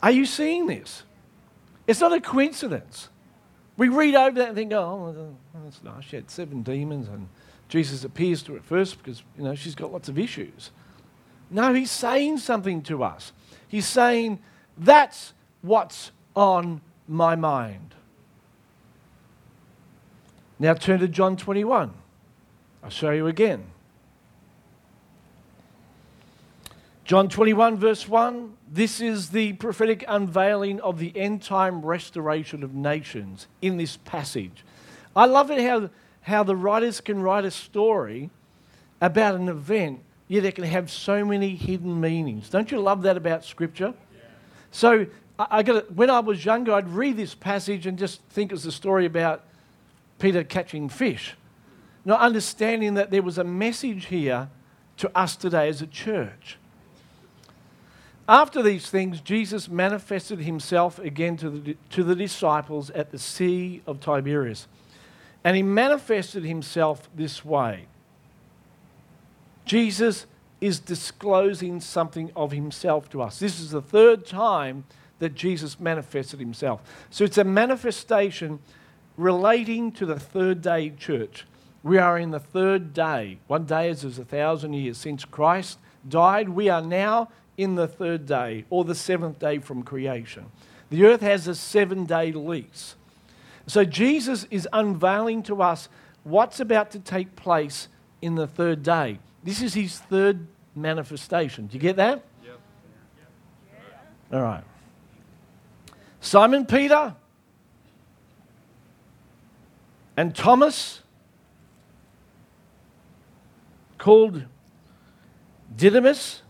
[0.01, 1.03] Are you seeing this?
[1.87, 3.09] It's not a coincidence.
[3.77, 6.03] We read over that and think, oh, that's nice.
[6.03, 7.29] She had seven demons, and
[7.69, 10.71] Jesus appears to her first because, you know, she's got lots of issues.
[11.49, 13.31] No, he's saying something to us.
[13.67, 14.39] He's saying,
[14.77, 17.95] that's what's on my mind.
[20.59, 21.93] Now turn to John 21.
[22.83, 23.65] I'll show you again.
[27.05, 32.75] John 21, verse 1 this is the prophetic unveiling of the end time restoration of
[32.75, 34.63] nations in this passage.
[35.15, 35.89] I love it how,
[36.21, 38.29] how the writers can write a story
[39.01, 42.49] about an event, yet it can have so many hidden meanings.
[42.49, 43.93] Don't you love that about Scripture?
[44.13, 44.21] Yeah.
[44.71, 45.07] So,
[45.39, 48.53] I, I got when I was younger, I'd read this passage and just think it
[48.53, 49.45] was a story about
[50.19, 51.35] Peter catching fish.
[52.05, 54.49] Not understanding that there was a message here
[54.97, 56.57] to us today as a church.
[58.27, 63.81] After these things, Jesus manifested himself again to the, to the disciples at the Sea
[63.87, 64.67] of Tiberias.
[65.43, 67.87] And he manifested himself this way
[69.65, 70.25] Jesus
[70.61, 73.39] is disclosing something of himself to us.
[73.39, 74.83] This is the third time
[75.19, 76.81] that Jesus manifested himself.
[77.09, 78.59] So it's a manifestation
[79.19, 81.45] relating to the third day church.
[81.83, 83.39] We are in the third day.
[83.47, 85.77] One day is a thousand years since Christ
[86.07, 86.49] died.
[86.49, 90.45] We are now in the third day, or the seventh day from creation.
[90.89, 92.95] The earth has a seven day lease.
[93.67, 95.89] So Jesus is unveiling to us
[96.23, 97.89] what's about to take place
[98.21, 99.19] in the third day.
[99.43, 101.67] This is his third manifestation.
[101.67, 102.23] Do you get that?
[102.45, 102.59] Yep.
[104.31, 104.63] All right.
[106.21, 107.13] Simon Peter
[110.19, 111.01] and Thomas,
[113.97, 114.43] called
[115.73, 116.41] Didymus,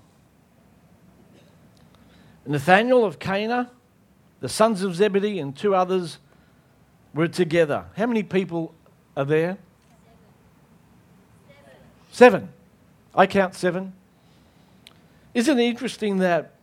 [2.48, 3.70] Nathanael of Cana,
[4.40, 6.18] the sons of Zebedee, and two others
[7.14, 7.86] were together.
[7.96, 8.74] How many people
[9.16, 9.60] are there?
[12.12, 12.42] Seven.
[12.42, 12.50] seven.
[13.14, 13.94] I count seven.
[15.36, 16.56] Isn't it interesting that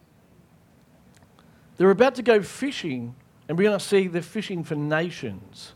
[1.77, 3.15] they're about to go fishing,
[3.49, 5.75] and we're going to see they're fishing for nations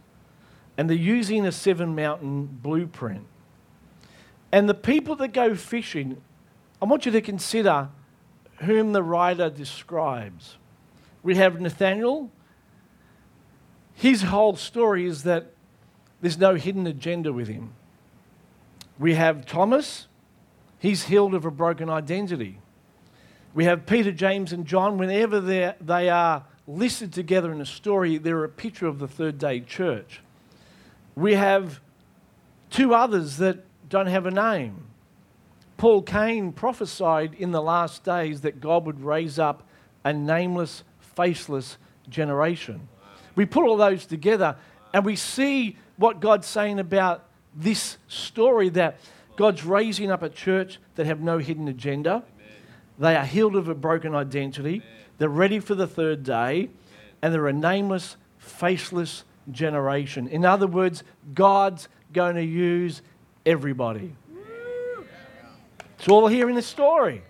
[0.80, 3.26] and they're using a seven mountain blueprint.
[4.50, 6.22] And the people that go fishing,
[6.80, 7.90] I want you to consider
[8.60, 10.56] whom the writer describes.
[11.22, 12.30] We have Nathaniel.
[13.92, 15.52] His whole story is that
[16.22, 17.74] there's no hidden agenda with him.
[18.98, 20.06] We have Thomas,
[20.78, 22.58] he's healed of a broken identity.
[23.52, 24.96] We have Peter, James, and John.
[24.96, 29.60] Whenever they are listed together in a story, they're a picture of the third day
[29.60, 30.22] church.
[31.20, 31.80] We have
[32.70, 33.59] two others that
[33.90, 34.87] don't have a name.
[35.76, 39.66] Paul Cain prophesied in the last days that God would raise up
[40.02, 41.76] a nameless, faceless
[42.09, 42.88] generation.
[43.35, 44.56] We put all those together
[44.94, 48.98] and we see what God's saying about this story that
[49.37, 52.11] God's raising up a church that have no hidden agenda.
[52.11, 52.24] Amen.
[52.98, 54.76] They are healed of a broken identity.
[54.76, 55.04] Amen.
[55.18, 56.33] They're ready for the third day.
[56.33, 56.70] Amen.
[57.20, 60.29] And they're a nameless, faceless generation.
[60.29, 61.03] In other words,
[61.35, 63.03] God's going to use
[63.44, 64.14] everybody.
[65.98, 67.22] It's all here in this story.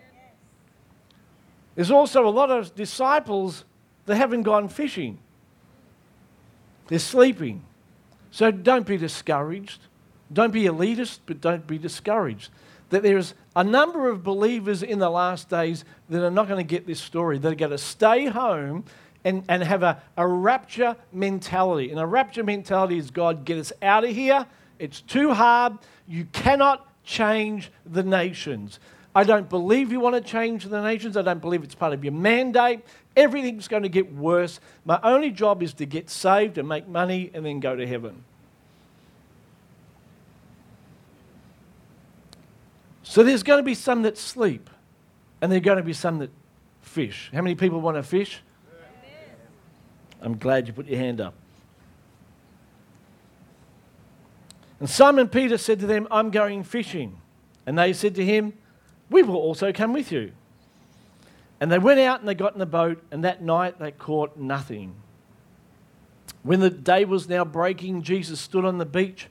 [1.75, 3.65] There's also a lot of disciples
[4.07, 5.19] that haven't gone fishing.
[6.89, 7.65] They're sleeping.
[8.31, 9.81] So don't be discouraged.
[10.33, 12.51] Don't be elitist, but don't be discouraged.
[12.91, 16.69] That there's a number of believers in the last days that are not going to
[16.69, 17.39] get this story.
[17.39, 18.85] They're going to stay home
[19.25, 21.91] and, and have a, a rapture mentality.
[21.91, 24.47] And a rapture mentality is God, get us out of here.
[24.79, 25.79] It's too hard.
[26.07, 28.79] You cannot change the nations.
[29.15, 31.17] I don't believe you want to change the nations.
[31.17, 32.81] I don't believe it's part of your mandate.
[33.17, 34.61] Everything's going to get worse.
[34.85, 38.25] My only job is to get saved and make money and then go to heaven.
[43.03, 44.71] So there's going to be some that sleep,
[45.41, 46.31] and there's going to be some that
[46.81, 47.29] fish.
[47.35, 48.41] How many people want to fish?
[50.21, 51.35] I'm glad you put your hand up.
[54.79, 57.19] And Simon Peter said to them, I'm going fishing.
[57.67, 58.55] And they said to him,
[59.11, 60.33] We will also come with you.
[61.61, 64.39] And they went out and they got in the boat, and that night they caught
[64.39, 64.95] nothing.
[66.43, 69.29] When the day was now breaking, Jesus stood on the beach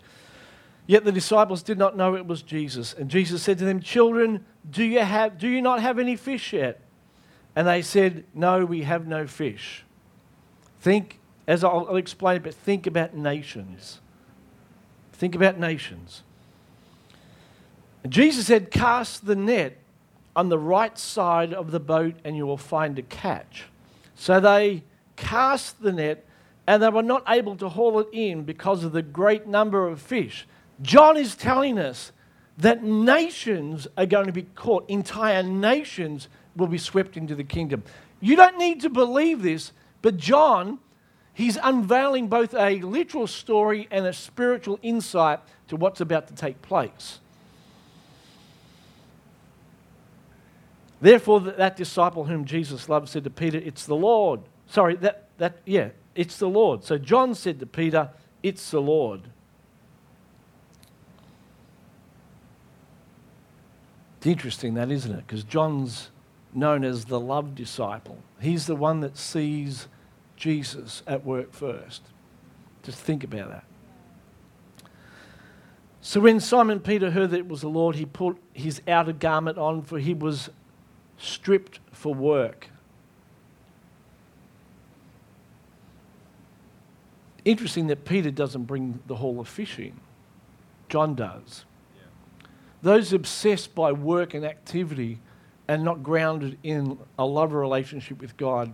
[0.89, 2.93] Yet the disciples did not know it was Jesus.
[2.93, 6.51] And Jesus said to them, Children, do you, have, do you not have any fish
[6.51, 6.81] yet?
[7.55, 9.85] And they said, No, we have no fish.
[10.79, 13.99] Think, as I'll, I'll explain, but think about nations.
[15.13, 16.23] Think about nations.
[18.07, 19.77] Jesus said, Cast the net
[20.35, 23.65] on the right side of the boat and you will find a catch.
[24.15, 24.83] So they
[25.15, 26.25] cast the net
[26.65, 30.01] and they were not able to haul it in because of the great number of
[30.01, 30.47] fish.
[30.81, 32.11] John is telling us
[32.57, 37.83] that nations are going to be caught, entire nations will be swept into the kingdom.
[38.21, 40.79] You don't need to believe this, but John,
[41.33, 46.61] he's unveiling both a literal story and a spiritual insight to what's about to take
[46.61, 47.19] place.
[51.01, 54.41] Therefore, that disciple whom Jesus loved said to Peter, It's the Lord.
[54.67, 56.83] Sorry, that, that, yeah, it's the Lord.
[56.83, 58.09] So John said to Peter,
[58.43, 59.21] It's the Lord.
[64.17, 65.25] It's interesting that, isn't it?
[65.25, 66.09] Because John's
[66.53, 68.17] known as the love disciple.
[68.39, 69.87] He's the one that sees
[70.35, 72.01] Jesus at work first.
[72.83, 73.63] Just think about that.
[76.01, 79.57] So when Simon Peter heard that it was the Lord, he put his outer garment
[79.57, 80.49] on, for he was
[81.17, 82.69] stripped for work.
[87.43, 89.99] Interesting that Peter doesn't bring the haul of fish in,
[90.87, 91.65] John does.
[92.81, 95.19] Those obsessed by work and activity
[95.69, 98.73] and not grounded in a love relationship with God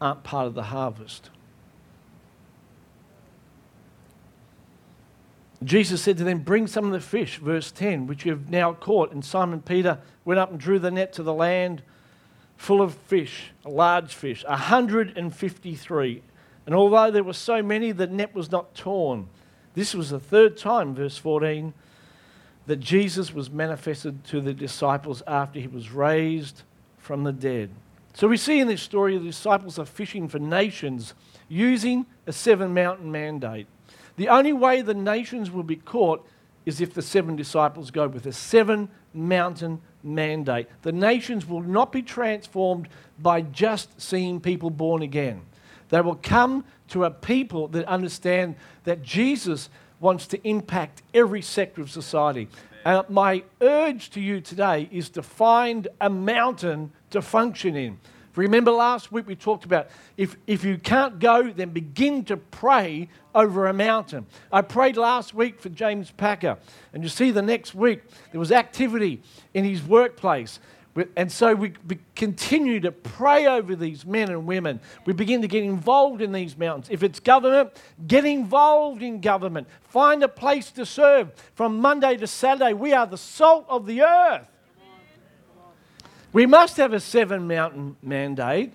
[0.00, 1.30] aren't part of the harvest.
[5.62, 8.72] Jesus said to them, Bring some of the fish, verse 10, which you have now
[8.72, 9.12] caught.
[9.12, 11.84] And Simon Peter went up and drew the net to the land
[12.56, 16.22] full of fish, large fish, 153.
[16.66, 19.28] And although there were so many, the net was not torn.
[19.74, 21.72] This was the third time, verse 14,
[22.66, 26.62] that Jesus was manifested to the disciples after he was raised
[26.98, 27.70] from the dead.
[28.14, 31.14] So we see in this story the disciples are fishing for nations
[31.48, 33.66] using a seven mountain mandate.
[34.16, 36.26] The only way the nations will be caught
[36.64, 40.68] is if the seven disciples go with a seven mountain mandate.
[40.82, 42.88] The nations will not be transformed
[43.18, 45.42] by just seeing people born again.
[45.88, 49.68] They will come to a people that understand that Jesus
[50.02, 52.48] wants to impact every sector of society.
[52.84, 57.98] And my urge to you today is to find a mountain to function in.
[58.34, 63.08] Remember last week we talked about if, if you can't go, then begin to pray
[63.34, 64.26] over a mountain.
[64.50, 66.58] I prayed last week for James Packer,
[66.92, 69.22] and you see the next week there was activity
[69.54, 70.58] in his workplace
[71.16, 71.72] And so we
[72.14, 74.78] continue to pray over these men and women.
[75.06, 76.88] We begin to get involved in these mountains.
[76.90, 77.70] If it's government,
[78.06, 79.68] get involved in government.
[79.84, 81.32] Find a place to serve.
[81.54, 84.46] From Monday to Saturday, we are the salt of the earth.
[86.34, 88.72] We must have a seven mountain mandate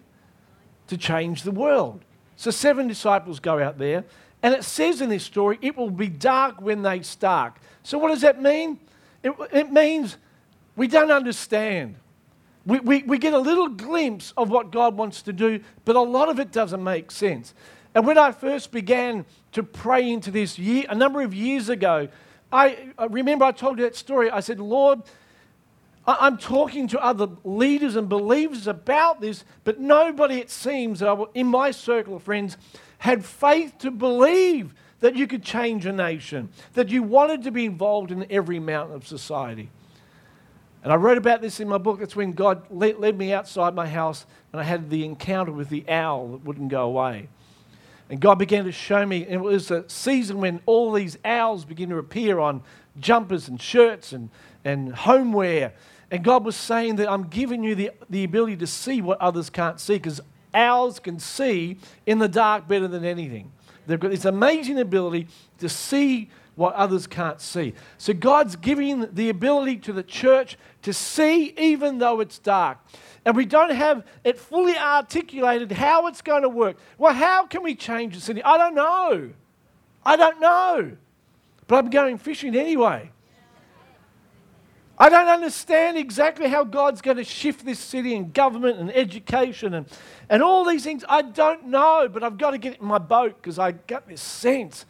[0.87, 2.01] to change the world.
[2.35, 4.05] So, seven disciples go out there,
[4.43, 7.57] and it says in this story, it will be dark when they start.
[7.81, 8.79] So, what does that mean?
[9.23, 10.17] It, it means
[10.75, 11.95] we don't understand.
[12.67, 16.01] We, we, we get a little glimpse of what God wants to do, but a
[16.01, 17.53] lot of it doesn't make sense.
[17.95, 22.09] And when I first began to pray into this year, a number of years ago,
[22.51, 24.29] I, I remember I told you that story.
[24.29, 25.01] I said, Lord,
[26.05, 31.01] I'm talking to other leaders and believers about this, but nobody, it seems,
[31.33, 32.57] in my circle of friends,
[32.99, 37.65] had faith to believe that you could change a nation, that you wanted to be
[37.65, 39.69] involved in every mountain of society.
[40.87, 41.99] And I wrote about this in my book.
[41.99, 45.83] It's when God led, me outside my house and I had the encounter with the
[45.89, 47.27] owl that wouldn't go away.
[48.09, 51.65] And God began to show me, and it was a season when all these owls
[51.65, 52.63] begin to appear on
[53.01, 54.29] jumpers and shirts and,
[54.63, 55.73] and homeware.
[56.09, 59.49] And God was saying that I'm giving you the, the ability to see what others
[59.49, 60.21] can't see because
[60.53, 63.51] owls can see in the dark better than anything.
[63.87, 65.27] They've got this amazing ability
[65.57, 67.73] to see what others can't see.
[67.99, 72.79] So God's giving the ability to the church to see even though it's dark.
[73.23, 76.77] And we don't have it fully articulated how it's going to work.
[76.97, 78.41] Well, how can we change the city?
[78.43, 79.29] I don't know.
[80.03, 80.97] I don't know.
[81.67, 83.11] But I'm going fishing anyway.
[84.97, 89.75] I don't understand exactly how God's going to shift this city and government and education
[89.75, 89.85] and,
[90.27, 91.05] and all these things.
[91.07, 94.21] I don't know, but I've got to get in my boat because I got this
[94.21, 94.87] sense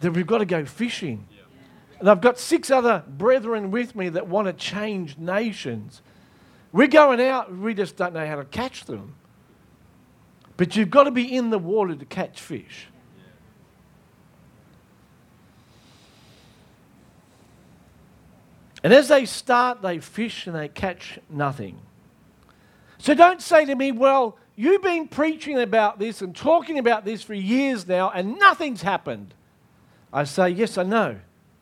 [0.00, 1.26] that we've got to go fishing.
[2.00, 6.02] And I've got six other brethren with me that want to change nations.
[6.72, 9.14] We're going out, we just don't know how to catch them.
[10.56, 12.88] But you've got to be in the water to catch fish.
[18.82, 21.80] And as they start, they fish and they catch nothing.
[22.98, 27.22] So don't say to me, well, you've been preaching about this and talking about this
[27.22, 29.32] for years now and nothing's happened.
[30.14, 31.16] I say, yes, I know.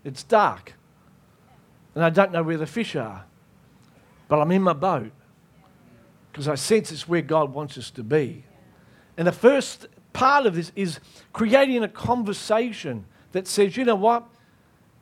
[0.04, 0.74] It's dark.
[1.94, 3.24] And I don't know where the fish are.
[4.28, 5.10] But I'm in my boat
[6.30, 8.44] because I sense it's where God wants us to be.
[9.16, 11.00] And the first part of this is
[11.32, 14.28] creating a conversation that says, you know what?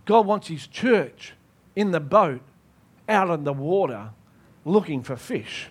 [0.04, 1.34] God wants His church
[1.74, 2.42] in the boat
[3.08, 4.10] out in the water
[4.64, 5.68] looking for fish.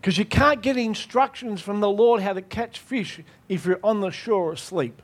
[0.00, 4.00] Because you can't get instructions from the Lord how to catch fish if you're on
[4.00, 5.02] the shore asleep.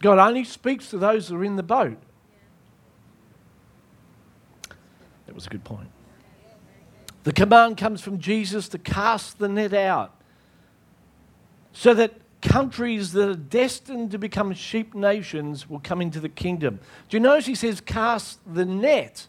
[0.00, 1.98] God only speaks to those that are in the boat.
[5.26, 5.88] That was a good point.
[7.24, 10.14] The command comes from Jesus to cast the net out
[11.72, 16.80] so that countries that are destined to become sheep nations will come into the kingdom.
[17.08, 19.26] Do you notice he says, cast the net?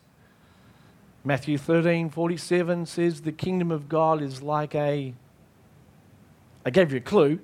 [1.24, 5.14] Matthew 13 47 says, the kingdom of God is like a.
[6.66, 7.40] I gave you a clue.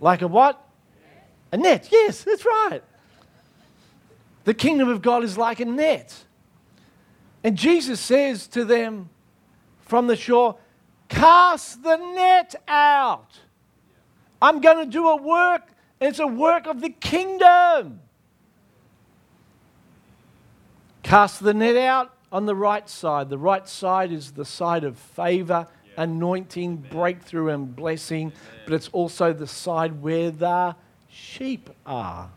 [0.00, 0.64] Like a what?
[1.52, 1.88] A net.
[1.90, 2.82] Yes, that's right.
[4.44, 6.24] The kingdom of God is like a net.
[7.42, 9.08] And Jesus says to them
[9.80, 10.56] from the shore,
[11.08, 13.40] Cast the net out.
[14.40, 15.62] I'm going to do a work,
[16.00, 18.00] and it's a work of the kingdom.
[21.02, 23.28] Cast the net out on the right side.
[23.28, 26.04] The right side is the side of favor, yeah.
[26.04, 26.90] anointing, Amen.
[26.90, 28.38] breakthrough, and blessing, Amen.
[28.64, 30.76] but it's also the side where the
[31.20, 32.30] sheep are.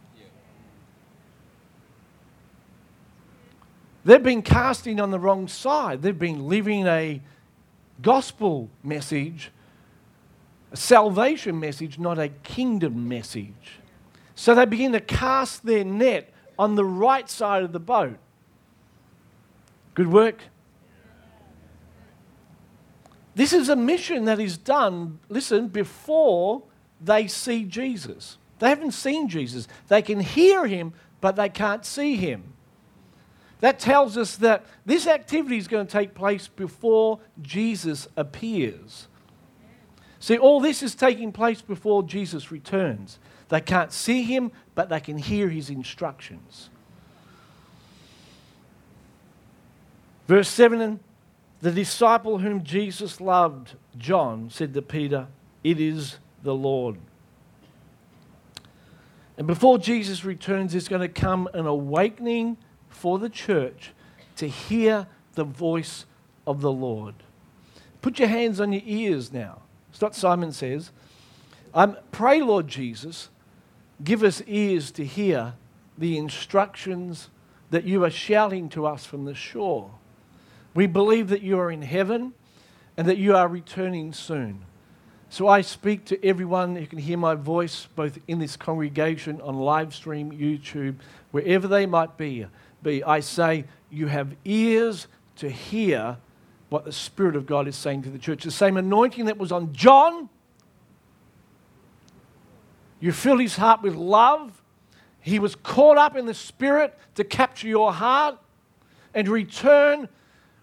[4.06, 6.02] They've been casting on the wrong side.
[6.02, 7.22] They've been living a
[8.02, 9.52] gospel message
[10.74, 13.80] a salvation message, not a kingdom message.
[14.34, 18.18] So they begin to cast their net on the right side of the boat.
[19.94, 20.42] Good work.
[23.36, 26.64] This is a mission that is done, listen, before
[27.00, 28.38] they see Jesus.
[28.64, 29.68] They haven't seen Jesus.
[29.89, 32.53] They can hear him, but they can't see him.
[33.59, 39.09] That tells us that this activity is going to take place before Jesus appears.
[40.22, 43.20] See, all this is taking place before Jesus returns.
[43.49, 46.70] They can't see him, but they can hear his instructions.
[50.26, 51.01] Verse 7
[51.59, 55.28] The disciple whom Jesus loved, John, said to Peter,
[55.66, 56.95] It is the Lord.
[59.38, 62.58] And before Jesus returns, there's going to come an awakening
[62.90, 63.92] for the church
[64.38, 66.06] to hear the voice
[66.46, 67.16] of the Lord.
[68.02, 69.62] Put your hands on your ears now.
[69.92, 70.92] It's what Simon says.
[71.74, 73.30] Um, pray, Lord Jesus,
[74.04, 75.54] give us ears to hear
[75.98, 77.30] the instructions
[77.72, 79.92] that you are shouting to us from the shore.
[80.76, 82.34] We believe that you are in heaven
[82.98, 84.66] and that you are returning soon.
[85.34, 89.56] So I speak to everyone who can hear my voice, both in this congregation, on
[89.56, 90.98] live stream, YouTube,
[91.32, 92.46] wherever they might be.
[92.84, 93.04] be.
[93.04, 95.08] I say, you have ears
[95.38, 96.18] to hear
[96.70, 98.44] what the Spirit of God is saying to the church.
[98.44, 100.30] The same anointing that was on John,
[103.00, 104.62] you filled his heart with love.
[105.20, 108.38] He was caught up in the Spirit to capture your heart
[109.16, 110.10] and return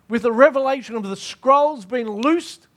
[0.08, 2.68] with the revelation of the scrolls being loosed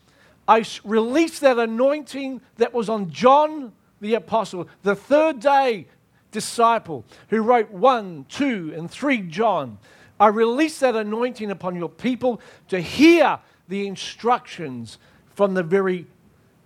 [0.48, 3.72] I released that anointing that was on John
[4.02, 5.88] the Apostle, the third day
[6.32, 9.78] disciple who wrote 1, 2, and 3 John.
[10.20, 14.98] I release that anointing upon your people to hear the instructions
[15.34, 16.08] from the very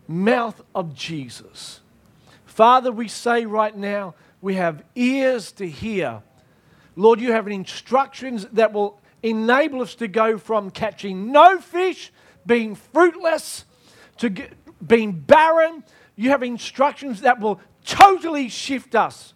[0.07, 1.81] mouth of Jesus.
[2.45, 6.21] Father, we say right now, we have ears to hear.
[6.95, 12.11] Lord, you have instructions that will enable us to go from catching no fish,
[12.47, 13.65] being fruitless,
[14.17, 14.53] to get,
[14.85, 15.83] being barren.
[16.15, 19.33] You have instructions that will totally shift us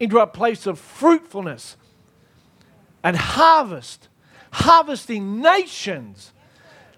[0.00, 1.76] into a place of fruitfulness
[3.02, 4.08] and harvest,
[4.50, 6.32] harvesting nations,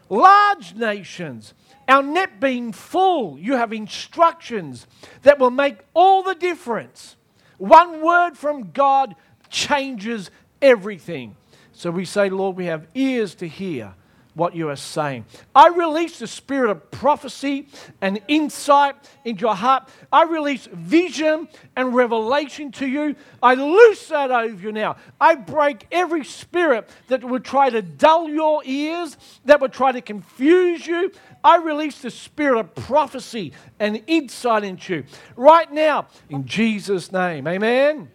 [0.09, 1.55] large nations.
[1.87, 4.87] Our net being full, you have instructions
[5.23, 7.17] that will make all the difference.
[7.59, 9.15] One word from God
[9.51, 10.31] changes
[10.61, 11.37] everything.
[11.73, 13.95] So we say, Lord, we have ears to hear
[14.39, 15.27] what you are saying.
[15.55, 17.69] I release the spirit of prophecy
[18.01, 19.89] and insight into your heart.
[20.13, 23.17] I release vision and revelation to you.
[23.43, 24.97] I loose that over you now.
[25.21, 30.01] I break every spirit that would try to dull your ears, that would try to
[30.01, 31.13] confuse you.
[31.43, 35.05] I release the spirit of prophecy and insight into you
[35.37, 37.47] right now in Jesus' name.
[37.47, 38.09] Amen.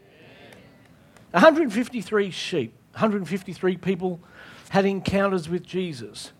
[1.32, 4.22] 153 sheep, 153 people
[4.74, 6.32] had encounters with Jesus.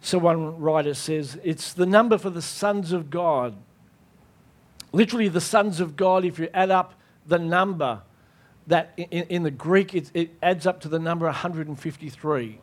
[0.00, 3.54] So one writer says it's the number for the sons of God.
[4.90, 6.94] Literally, the sons of God, if you add up
[7.24, 8.02] the number,
[8.66, 12.58] that in, in the Greek, it, it, adds up to the number 153,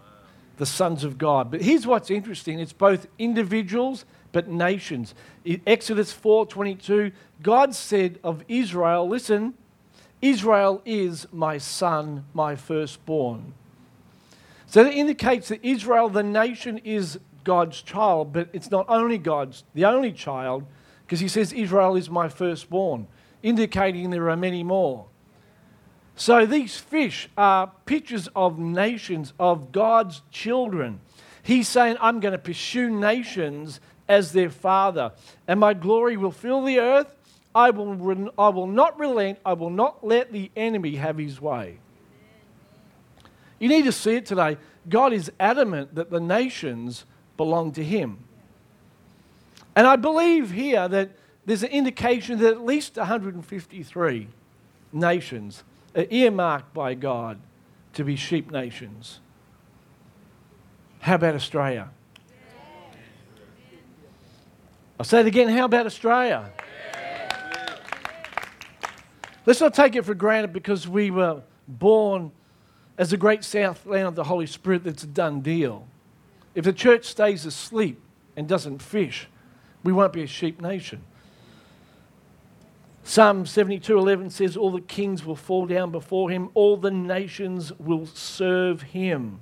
[0.58, 1.50] the sons of God.
[1.50, 4.04] But here's what's interesting it's both individuals
[4.34, 5.16] but nations.
[5.46, 9.54] In Exodus 4:22, God said of Israel, listen,
[10.22, 13.54] Israel is my son, my firstborn.
[14.74, 19.66] So that indicates that Israel, the nation, is God's child, but it's not only God's,
[19.76, 20.66] the only child,
[21.06, 23.06] because he says, Israel is my firstborn,
[23.44, 25.06] indicating there are many more.
[26.16, 31.02] So these fish are pictures of nations, of God's children.
[31.44, 35.12] He's saying, I'm going to pursue nations as their father,
[35.48, 37.14] and my glory will fill the earth.
[37.54, 41.78] I will, I will not relent, I will not let the enemy have his way.
[43.64, 44.58] You need to see it today.
[44.90, 47.06] God is adamant that the nations
[47.38, 48.18] belong to Him.
[49.74, 51.12] And I believe here that
[51.46, 54.28] there's an indication that at least 153
[54.92, 55.64] nations
[55.96, 57.40] are earmarked by God
[57.94, 59.22] to be sheep nations.
[61.00, 61.90] How about Australia?
[65.00, 65.48] I'll say it again.
[65.48, 66.52] How about Australia?
[69.46, 72.34] Let's not take it for granted because we were born
[72.98, 75.88] as the great south land of the Holy Spirit, that's a done deal.
[76.56, 78.00] If the church stays asleep
[78.36, 79.28] and doesn't fish,
[79.84, 81.02] we won't be a sheep nation.
[83.04, 88.06] Psalm 72:11 says, All the kings will fall down before him, all the nations will
[88.06, 89.40] serve him.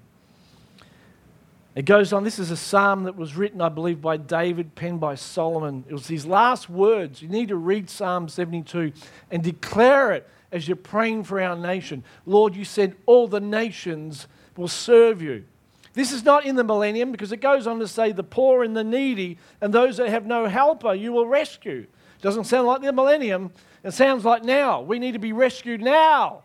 [1.74, 5.00] It goes on, this is a psalm that was written, I believe, by David, penned
[5.00, 5.86] by Solomon.
[5.88, 7.22] It was his last words.
[7.22, 8.92] You need to read Psalm 72
[9.30, 12.04] and declare it as you're praying for our nation.
[12.26, 14.28] Lord, you said all the nations
[14.58, 15.46] will serve you.
[15.94, 18.76] This is not in the millennium because it goes on to say the poor and
[18.76, 21.86] the needy and those that have no helper you will rescue.
[22.22, 23.52] Doesn't sound like the millennium.
[23.84, 24.82] It sounds like now.
[24.82, 26.44] We need to be rescued now.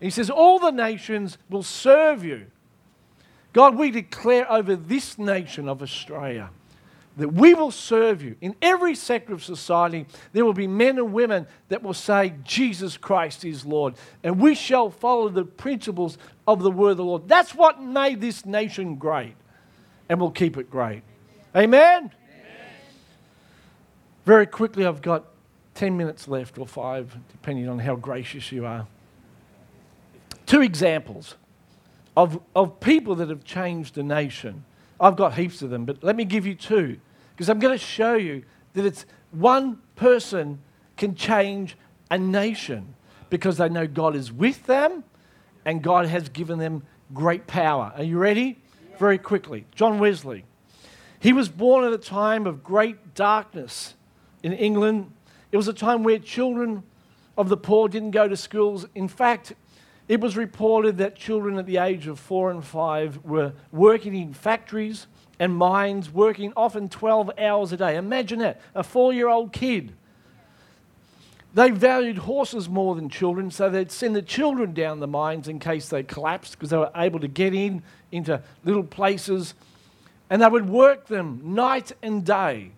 [0.00, 2.46] he says, All the nations will serve you.
[3.52, 6.50] God, we declare over this nation of Australia
[7.16, 8.36] that we will serve you.
[8.40, 12.96] In every sector of society, there will be men and women that will say, Jesus
[12.96, 13.94] Christ is Lord.
[14.22, 17.26] And we shall follow the principles of the word of the Lord.
[17.26, 19.34] That's what made this nation great.
[20.08, 21.02] And we'll keep it great.
[21.54, 21.98] Amen?
[22.04, 22.12] Amen.
[24.26, 25.24] Very quickly, I've got
[25.74, 28.86] 10 minutes left or five, depending on how gracious you are.
[30.44, 31.34] Two examples
[32.14, 34.64] of, of people that have changed a nation.
[35.00, 36.98] I've got heaps of them, but let me give you two
[37.36, 40.58] because I'm going to show you that it's one person
[40.96, 41.76] can change
[42.10, 42.94] a nation
[43.28, 45.04] because they know God is with them
[45.66, 46.82] and God has given them
[47.12, 47.92] great power.
[47.94, 48.58] Are you ready?
[48.98, 49.66] Very quickly.
[49.74, 50.46] John Wesley.
[51.20, 53.94] He was born at a time of great darkness
[54.42, 55.12] in England.
[55.52, 56.84] It was a time where children
[57.36, 58.86] of the poor didn't go to schools.
[58.94, 59.52] In fact,
[60.08, 64.32] it was reported that children at the age of four and five were working in
[64.32, 65.06] factories
[65.38, 67.96] and mines, working often 12 hours a day.
[67.96, 69.92] Imagine that, a four year old kid.
[71.54, 75.58] They valued horses more than children, so they'd send the children down the mines in
[75.58, 77.82] case they collapsed because they were able to get in
[78.12, 79.54] into little places
[80.28, 82.72] and they would work them night and day.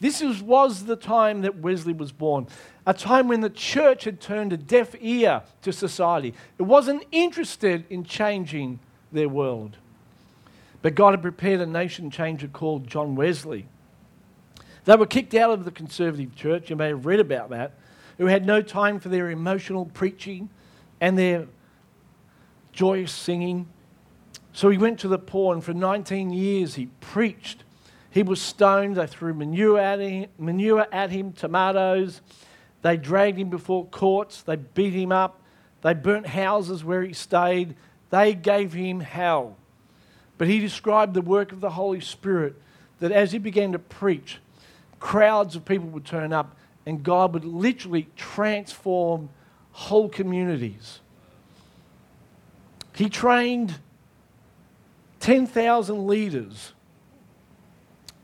[0.00, 2.46] This is, was the time that Wesley was born,
[2.86, 6.34] a time when the church had turned a deaf ear to society.
[6.58, 8.80] It wasn't interested in changing
[9.12, 9.76] their world.
[10.82, 13.66] But God had prepared a nation changer called John Wesley.
[14.84, 17.74] They were kicked out of the conservative church, you may have read about that,
[18.18, 20.48] who had no time for their emotional preaching
[21.00, 21.46] and their
[22.72, 23.68] joyous singing.
[24.52, 27.64] So he went to the poor, and for 19 years he preached
[28.10, 28.96] he was stoned.
[28.96, 32.20] They threw manure at him, manure at him, tomatoes.
[32.82, 34.42] They dragged him before courts.
[34.42, 35.40] They beat him up.
[35.82, 37.76] They burnt houses where he stayed.
[38.10, 39.56] They gave him hell.
[40.40, 42.54] But he described the work of the Holy Spirit
[42.98, 44.38] that as he began to preach,
[44.98, 49.28] crowds of people would turn up and God would literally transform
[49.72, 51.00] whole communities.
[52.94, 53.80] He trained
[55.20, 56.72] 10,000 leaders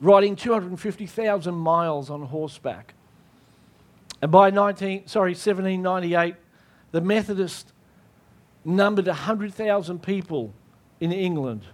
[0.01, 2.95] riding 250,000 miles on horseback.
[4.23, 6.35] And by 19, sorry, 1798,
[6.93, 7.75] the Methodists
[8.65, 10.55] numbered 100,000 people
[10.99, 11.67] in England.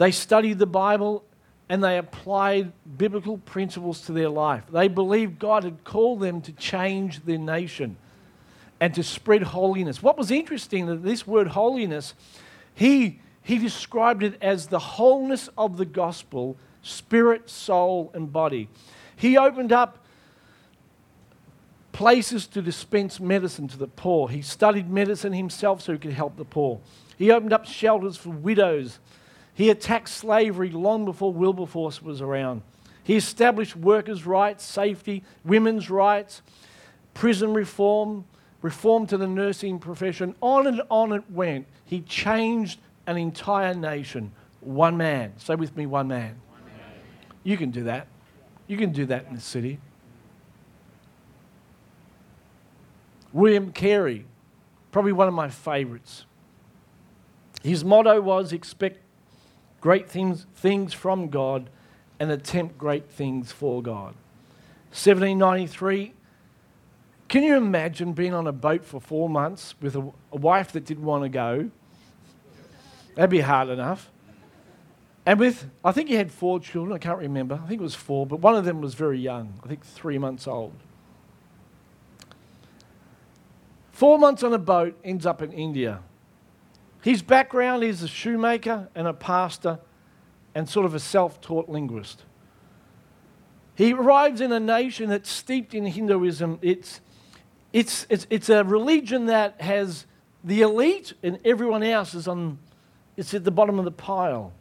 [0.00, 1.24] They studied the Bible
[1.68, 4.64] and they applied biblical principles to their life.
[4.72, 7.98] They believed God had called them to change their nation
[8.80, 10.02] and to spread holiness.
[10.02, 12.14] What was interesting that this word holiness,
[12.74, 18.70] he, he described it as the wholeness of the gospel spirit, soul, and body.
[19.16, 19.98] He opened up
[21.92, 24.30] places to dispense medicine to the poor.
[24.30, 26.80] He studied medicine himself so he could help the poor.
[27.18, 28.98] He opened up shelters for widows.
[29.54, 32.62] He attacked slavery long before Wilberforce was around.
[33.02, 36.42] He established workers' rights, safety, women's rights,
[37.14, 38.24] prison reform,
[38.62, 40.34] reform to the nursing profession.
[40.40, 41.66] On and on it went.
[41.84, 44.32] He changed an entire nation.
[44.60, 45.32] One man.
[45.38, 46.40] Say with me, one man.
[47.42, 48.06] You can do that.
[48.66, 49.80] You can do that in the city.
[53.32, 54.26] William Carey,
[54.92, 56.24] probably one of my favorites.
[57.62, 59.00] His motto was expect
[59.80, 61.70] great things, things from God
[62.18, 64.14] and attempt great things for God.
[64.90, 66.12] 1793,
[67.28, 70.00] can you imagine being on a boat for four months with a,
[70.32, 71.70] a wife that didn't want to go?
[73.14, 74.10] That'd be hard enough.
[75.24, 77.60] And with, I think he had four children, I can't remember.
[77.62, 80.18] I think it was four, but one of them was very young, I think three
[80.18, 80.74] months old.
[83.92, 86.00] Four months on a boat, ends up in India.
[87.02, 89.78] His background is a shoemaker and a pastor
[90.54, 92.24] and sort of a self taught linguist.
[93.74, 96.58] He arrives in a nation that's steeped in Hinduism.
[96.60, 97.00] It's,
[97.72, 100.06] it's, it's, it's a religion that has
[100.44, 102.58] the elite and everyone else is on,
[103.16, 104.52] it's at the bottom of the pile.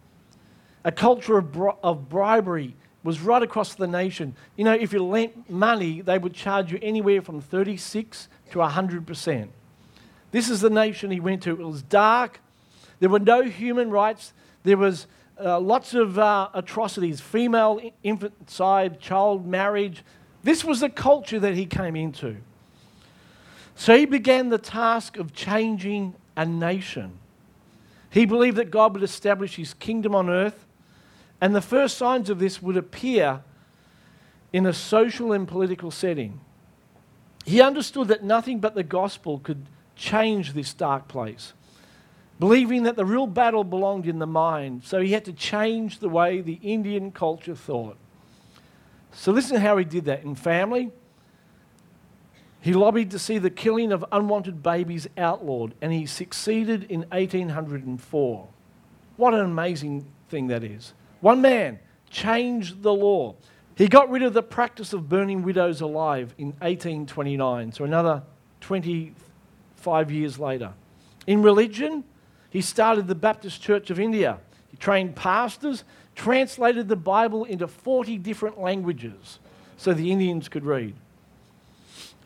[0.85, 4.35] A culture of, bri- of bribery was right across the nation.
[4.55, 9.49] You know, if you lent money, they would charge you anywhere from 36 to 100%.
[10.31, 11.51] This is the nation he went to.
[11.51, 12.39] It was dark.
[12.99, 14.33] There were no human rights.
[14.63, 15.07] There was
[15.43, 20.03] uh, lots of uh, atrocities, female infanticide, child marriage.
[20.43, 22.37] This was the culture that he came into.
[23.75, 27.17] So he began the task of changing a nation.
[28.09, 30.65] He believed that God would establish his kingdom on earth
[31.41, 33.41] and the first signs of this would appear
[34.51, 36.39] in a social and political setting.
[37.45, 39.65] He understood that nothing but the gospel could
[39.99, 41.53] change this dark place,
[42.39, 44.83] believing that the real battle belonged in the mind.
[44.85, 47.97] So he had to change the way the Indian culture thought.
[49.11, 50.91] So listen to how he did that in family.
[52.61, 58.47] He lobbied to see the killing of unwanted babies outlawed, and he succeeded in 1804.
[59.17, 60.93] What an amazing thing that is.
[61.21, 61.79] One man
[62.09, 63.35] changed the law.
[63.75, 68.23] He got rid of the practice of burning widows alive in 1829, so another
[69.79, 70.73] 25 years later.
[71.25, 72.03] In religion,
[72.49, 74.39] he started the Baptist Church of India.
[74.71, 75.83] He trained pastors,
[76.15, 79.39] translated the Bible into 40 different languages
[79.77, 80.95] so the Indians could read.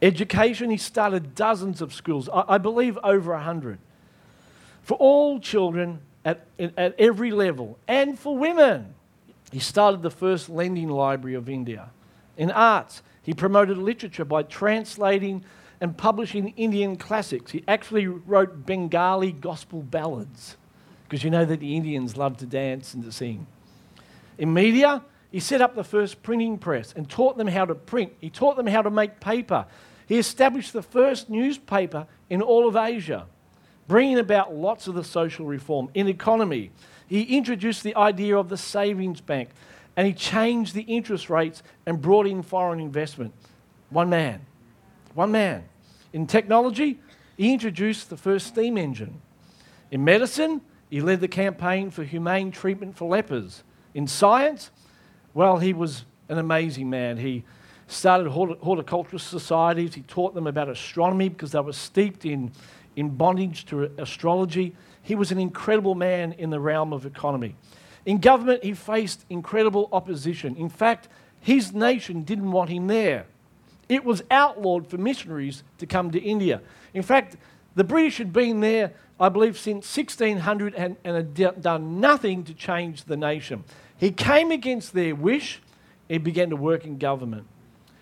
[0.01, 3.77] Education, he started dozens of schools, I, I believe over 100,
[4.81, 8.95] for all children at, at every level, and for women.
[9.51, 11.91] He started the first lending library of India.
[12.35, 15.45] In arts, he promoted literature by translating
[15.83, 17.51] and publishing Indian classics.
[17.51, 20.55] He actually wrote Bengali gospel ballads
[21.03, 23.45] because you know that the Indians love to dance and to sing.
[24.37, 28.13] In media, he set up the first printing press and taught them how to print.
[28.21, 29.65] He taught them how to make paper.
[30.07, 33.25] He established the first newspaper in all of Asia,
[33.85, 35.89] bringing about lots of the social reform.
[35.93, 36.71] In economy,
[37.09, 39.49] he introduced the idea of the savings bank
[39.97, 43.33] and he changed the interest rates and brought in foreign investment.
[43.89, 44.45] One man.
[45.13, 45.65] One man.
[46.13, 46.99] In technology,
[47.35, 49.19] he introduced the first steam engine.
[49.91, 53.63] In medicine, he led the campaign for humane treatment for lepers.
[53.95, 54.69] In science,
[55.33, 57.17] well, he was an amazing man.
[57.17, 57.43] He
[57.87, 59.95] started horticultural societies.
[59.95, 62.51] He taught them about astronomy because they were steeped in,
[62.95, 64.75] in bondage to astrology.
[65.01, 67.55] He was an incredible man in the realm of economy.
[68.05, 70.55] In government, he faced incredible opposition.
[70.57, 71.07] In fact,
[71.39, 73.25] his nation didn't want him there.
[73.89, 76.61] It was outlawed for missionaries to come to India.
[76.93, 77.37] In fact,
[77.75, 82.53] the British had been there, I believe, since 1600 and, and had done nothing to
[82.53, 83.63] change the nation.
[83.97, 85.61] He came against their wish
[86.09, 87.45] and began to work in government.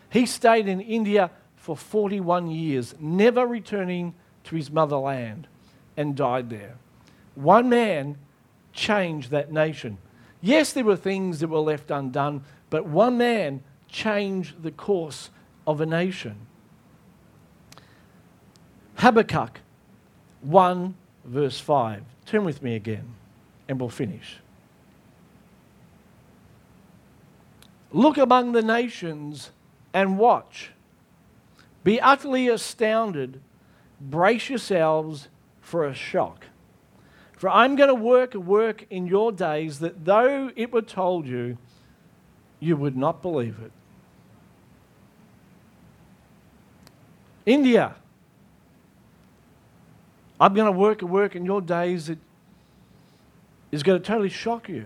[0.10, 4.14] He stayed in India for 41 years, never returning
[4.46, 5.48] to his motherland,
[5.96, 6.76] and died there.
[7.36, 8.18] One man
[8.74, 9.98] changed that nation.
[10.42, 15.30] Yes, there were things that were left undone, but one man changed the course
[15.66, 16.36] of a nation.
[18.96, 19.60] Habakkuk
[20.42, 20.96] 1,
[21.26, 22.04] verse 5.
[22.26, 23.16] Turn with me again,
[23.68, 24.38] and we'll finish.
[27.92, 29.52] Look among the nations
[29.94, 30.72] and watch.
[31.84, 33.42] Be utterly astounded.
[34.00, 35.28] Brace yourselves
[35.62, 36.46] for a shock.
[37.38, 41.28] For I'm going to work a work in your days that though it were told
[41.28, 41.58] you,
[42.60, 43.72] you would not believe it.
[47.46, 47.96] India.
[50.40, 52.18] I'm going to work a work in your days that
[53.72, 54.86] is going to totally shock you.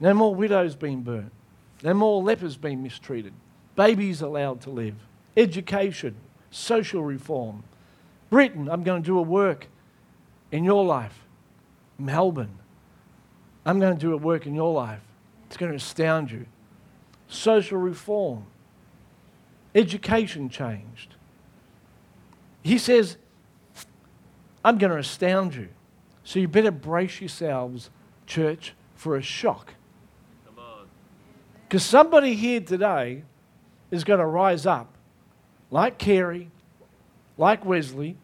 [0.00, 1.32] No more widows being burnt.
[1.82, 3.32] No more lepers being mistreated.
[3.76, 4.96] Babies allowed to live.
[5.36, 6.16] Education.
[6.50, 7.62] Social reform.
[8.30, 9.68] Britain, I'm going to do a work
[10.52, 11.26] in your life.
[11.98, 12.58] Melbourne,
[13.64, 15.00] I'm going to do a work in your life.
[15.46, 16.46] It's going to astound you.
[17.28, 18.46] Social reform,
[19.74, 21.14] education changed.
[22.62, 23.16] He says,
[24.64, 25.68] I'm going to astound you.
[26.24, 27.90] So you better brace yourselves,
[28.26, 29.74] church, for a shock.
[31.66, 33.22] Because somebody here today
[33.90, 34.92] is going to rise up,
[35.70, 36.50] like Carey,
[37.38, 38.16] like Wesley,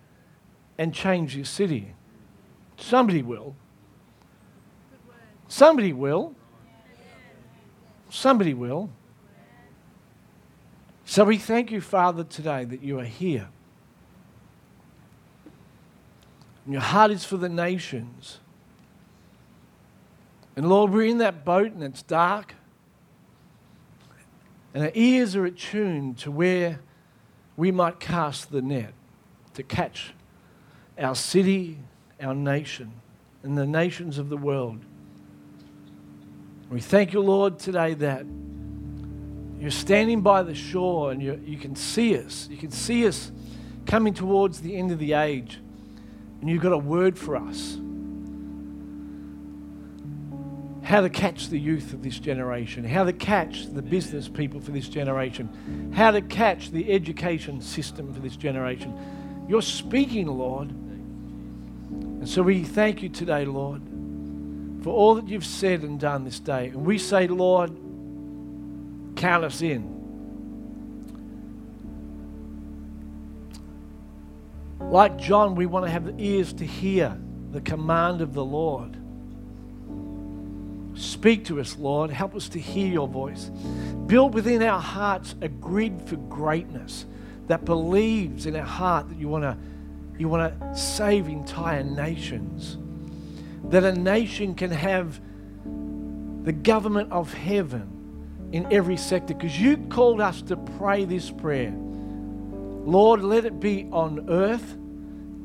[0.79, 1.95] and change your city.
[2.77, 3.55] Somebody will.
[5.49, 6.35] Somebody will.
[8.11, 8.91] Somebody will.
[11.09, 13.49] So we thank you, Father, today that you are here.
[16.65, 18.41] And your heart is for the nations.
[20.57, 22.57] And Lord, we're in that boat and it's dark.
[24.75, 26.81] And our ears are attuned to where
[27.57, 28.93] we might cast the net
[29.55, 30.13] to catch
[30.99, 31.79] our city,
[32.21, 32.93] our nation,
[33.45, 34.81] and the nations of the world.
[36.69, 38.27] We thank you, Lord, today that
[39.59, 42.49] you're standing by the shore and you, you can see us.
[42.51, 43.33] You can see us
[43.87, 45.61] coming towards the end of the age,
[46.41, 47.79] and you've got a word for us.
[50.83, 54.71] How to catch the youth of this generation, how to catch the business people for
[54.71, 58.97] this generation, how to catch the education system for this generation.
[59.49, 60.71] You're speaking, Lord.
[60.71, 63.83] And so we thank you today, Lord,
[64.83, 66.69] for all that you've said and done this day.
[66.69, 67.73] And we say, Lord,
[69.17, 69.97] count us in.
[74.79, 77.19] Like John, we want to have the ears to hear
[77.51, 78.97] the command of the Lord.
[80.97, 82.11] Speak to us, Lord.
[82.11, 83.51] Help us to hear your voice.
[84.07, 87.07] Build within our hearts a grid for greatness
[87.49, 89.57] that believes in our heart that you want to
[90.19, 92.79] you want to save entire nations.
[93.65, 95.21] That a nation can have
[96.45, 97.96] the government of heaven
[98.53, 99.35] in every sector.
[99.35, 101.75] Because you called us to pray this prayer
[102.87, 104.77] Lord, let it be on earth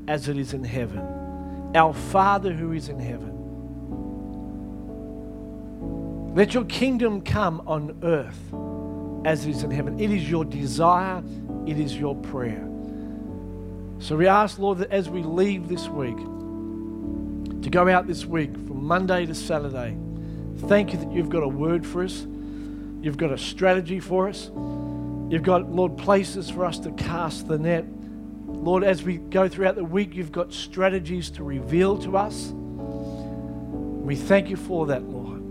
[0.07, 1.71] as it is in heaven.
[1.73, 3.31] Our Father who is in heaven.
[6.35, 8.39] Let your kingdom come on earth
[9.25, 9.99] as it is in heaven.
[9.99, 11.23] It is your desire,
[11.65, 12.67] it is your prayer.
[13.99, 16.17] So we ask, Lord, that as we leave this week,
[17.63, 19.97] to go out this week from Monday to Saturday,
[20.67, 22.25] thank you that you've got a word for us.
[23.01, 24.51] You've got a strategy for us.
[25.31, 27.85] You've got, Lord, places for us to cast the net.
[28.47, 32.51] Lord, as we go throughout the week, you've got strategies to reveal to us.
[32.53, 35.41] We thank you for that, Lord.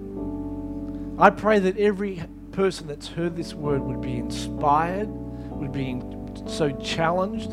[1.19, 2.23] I pray that every
[2.53, 6.01] person that's heard this word would be inspired, would be
[6.47, 7.51] so challenged,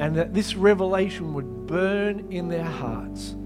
[0.00, 3.36] and that this revelation would burn in their hearts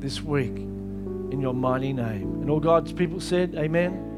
[0.00, 2.42] this week in your mighty name.
[2.42, 4.17] And all God's people said, Amen.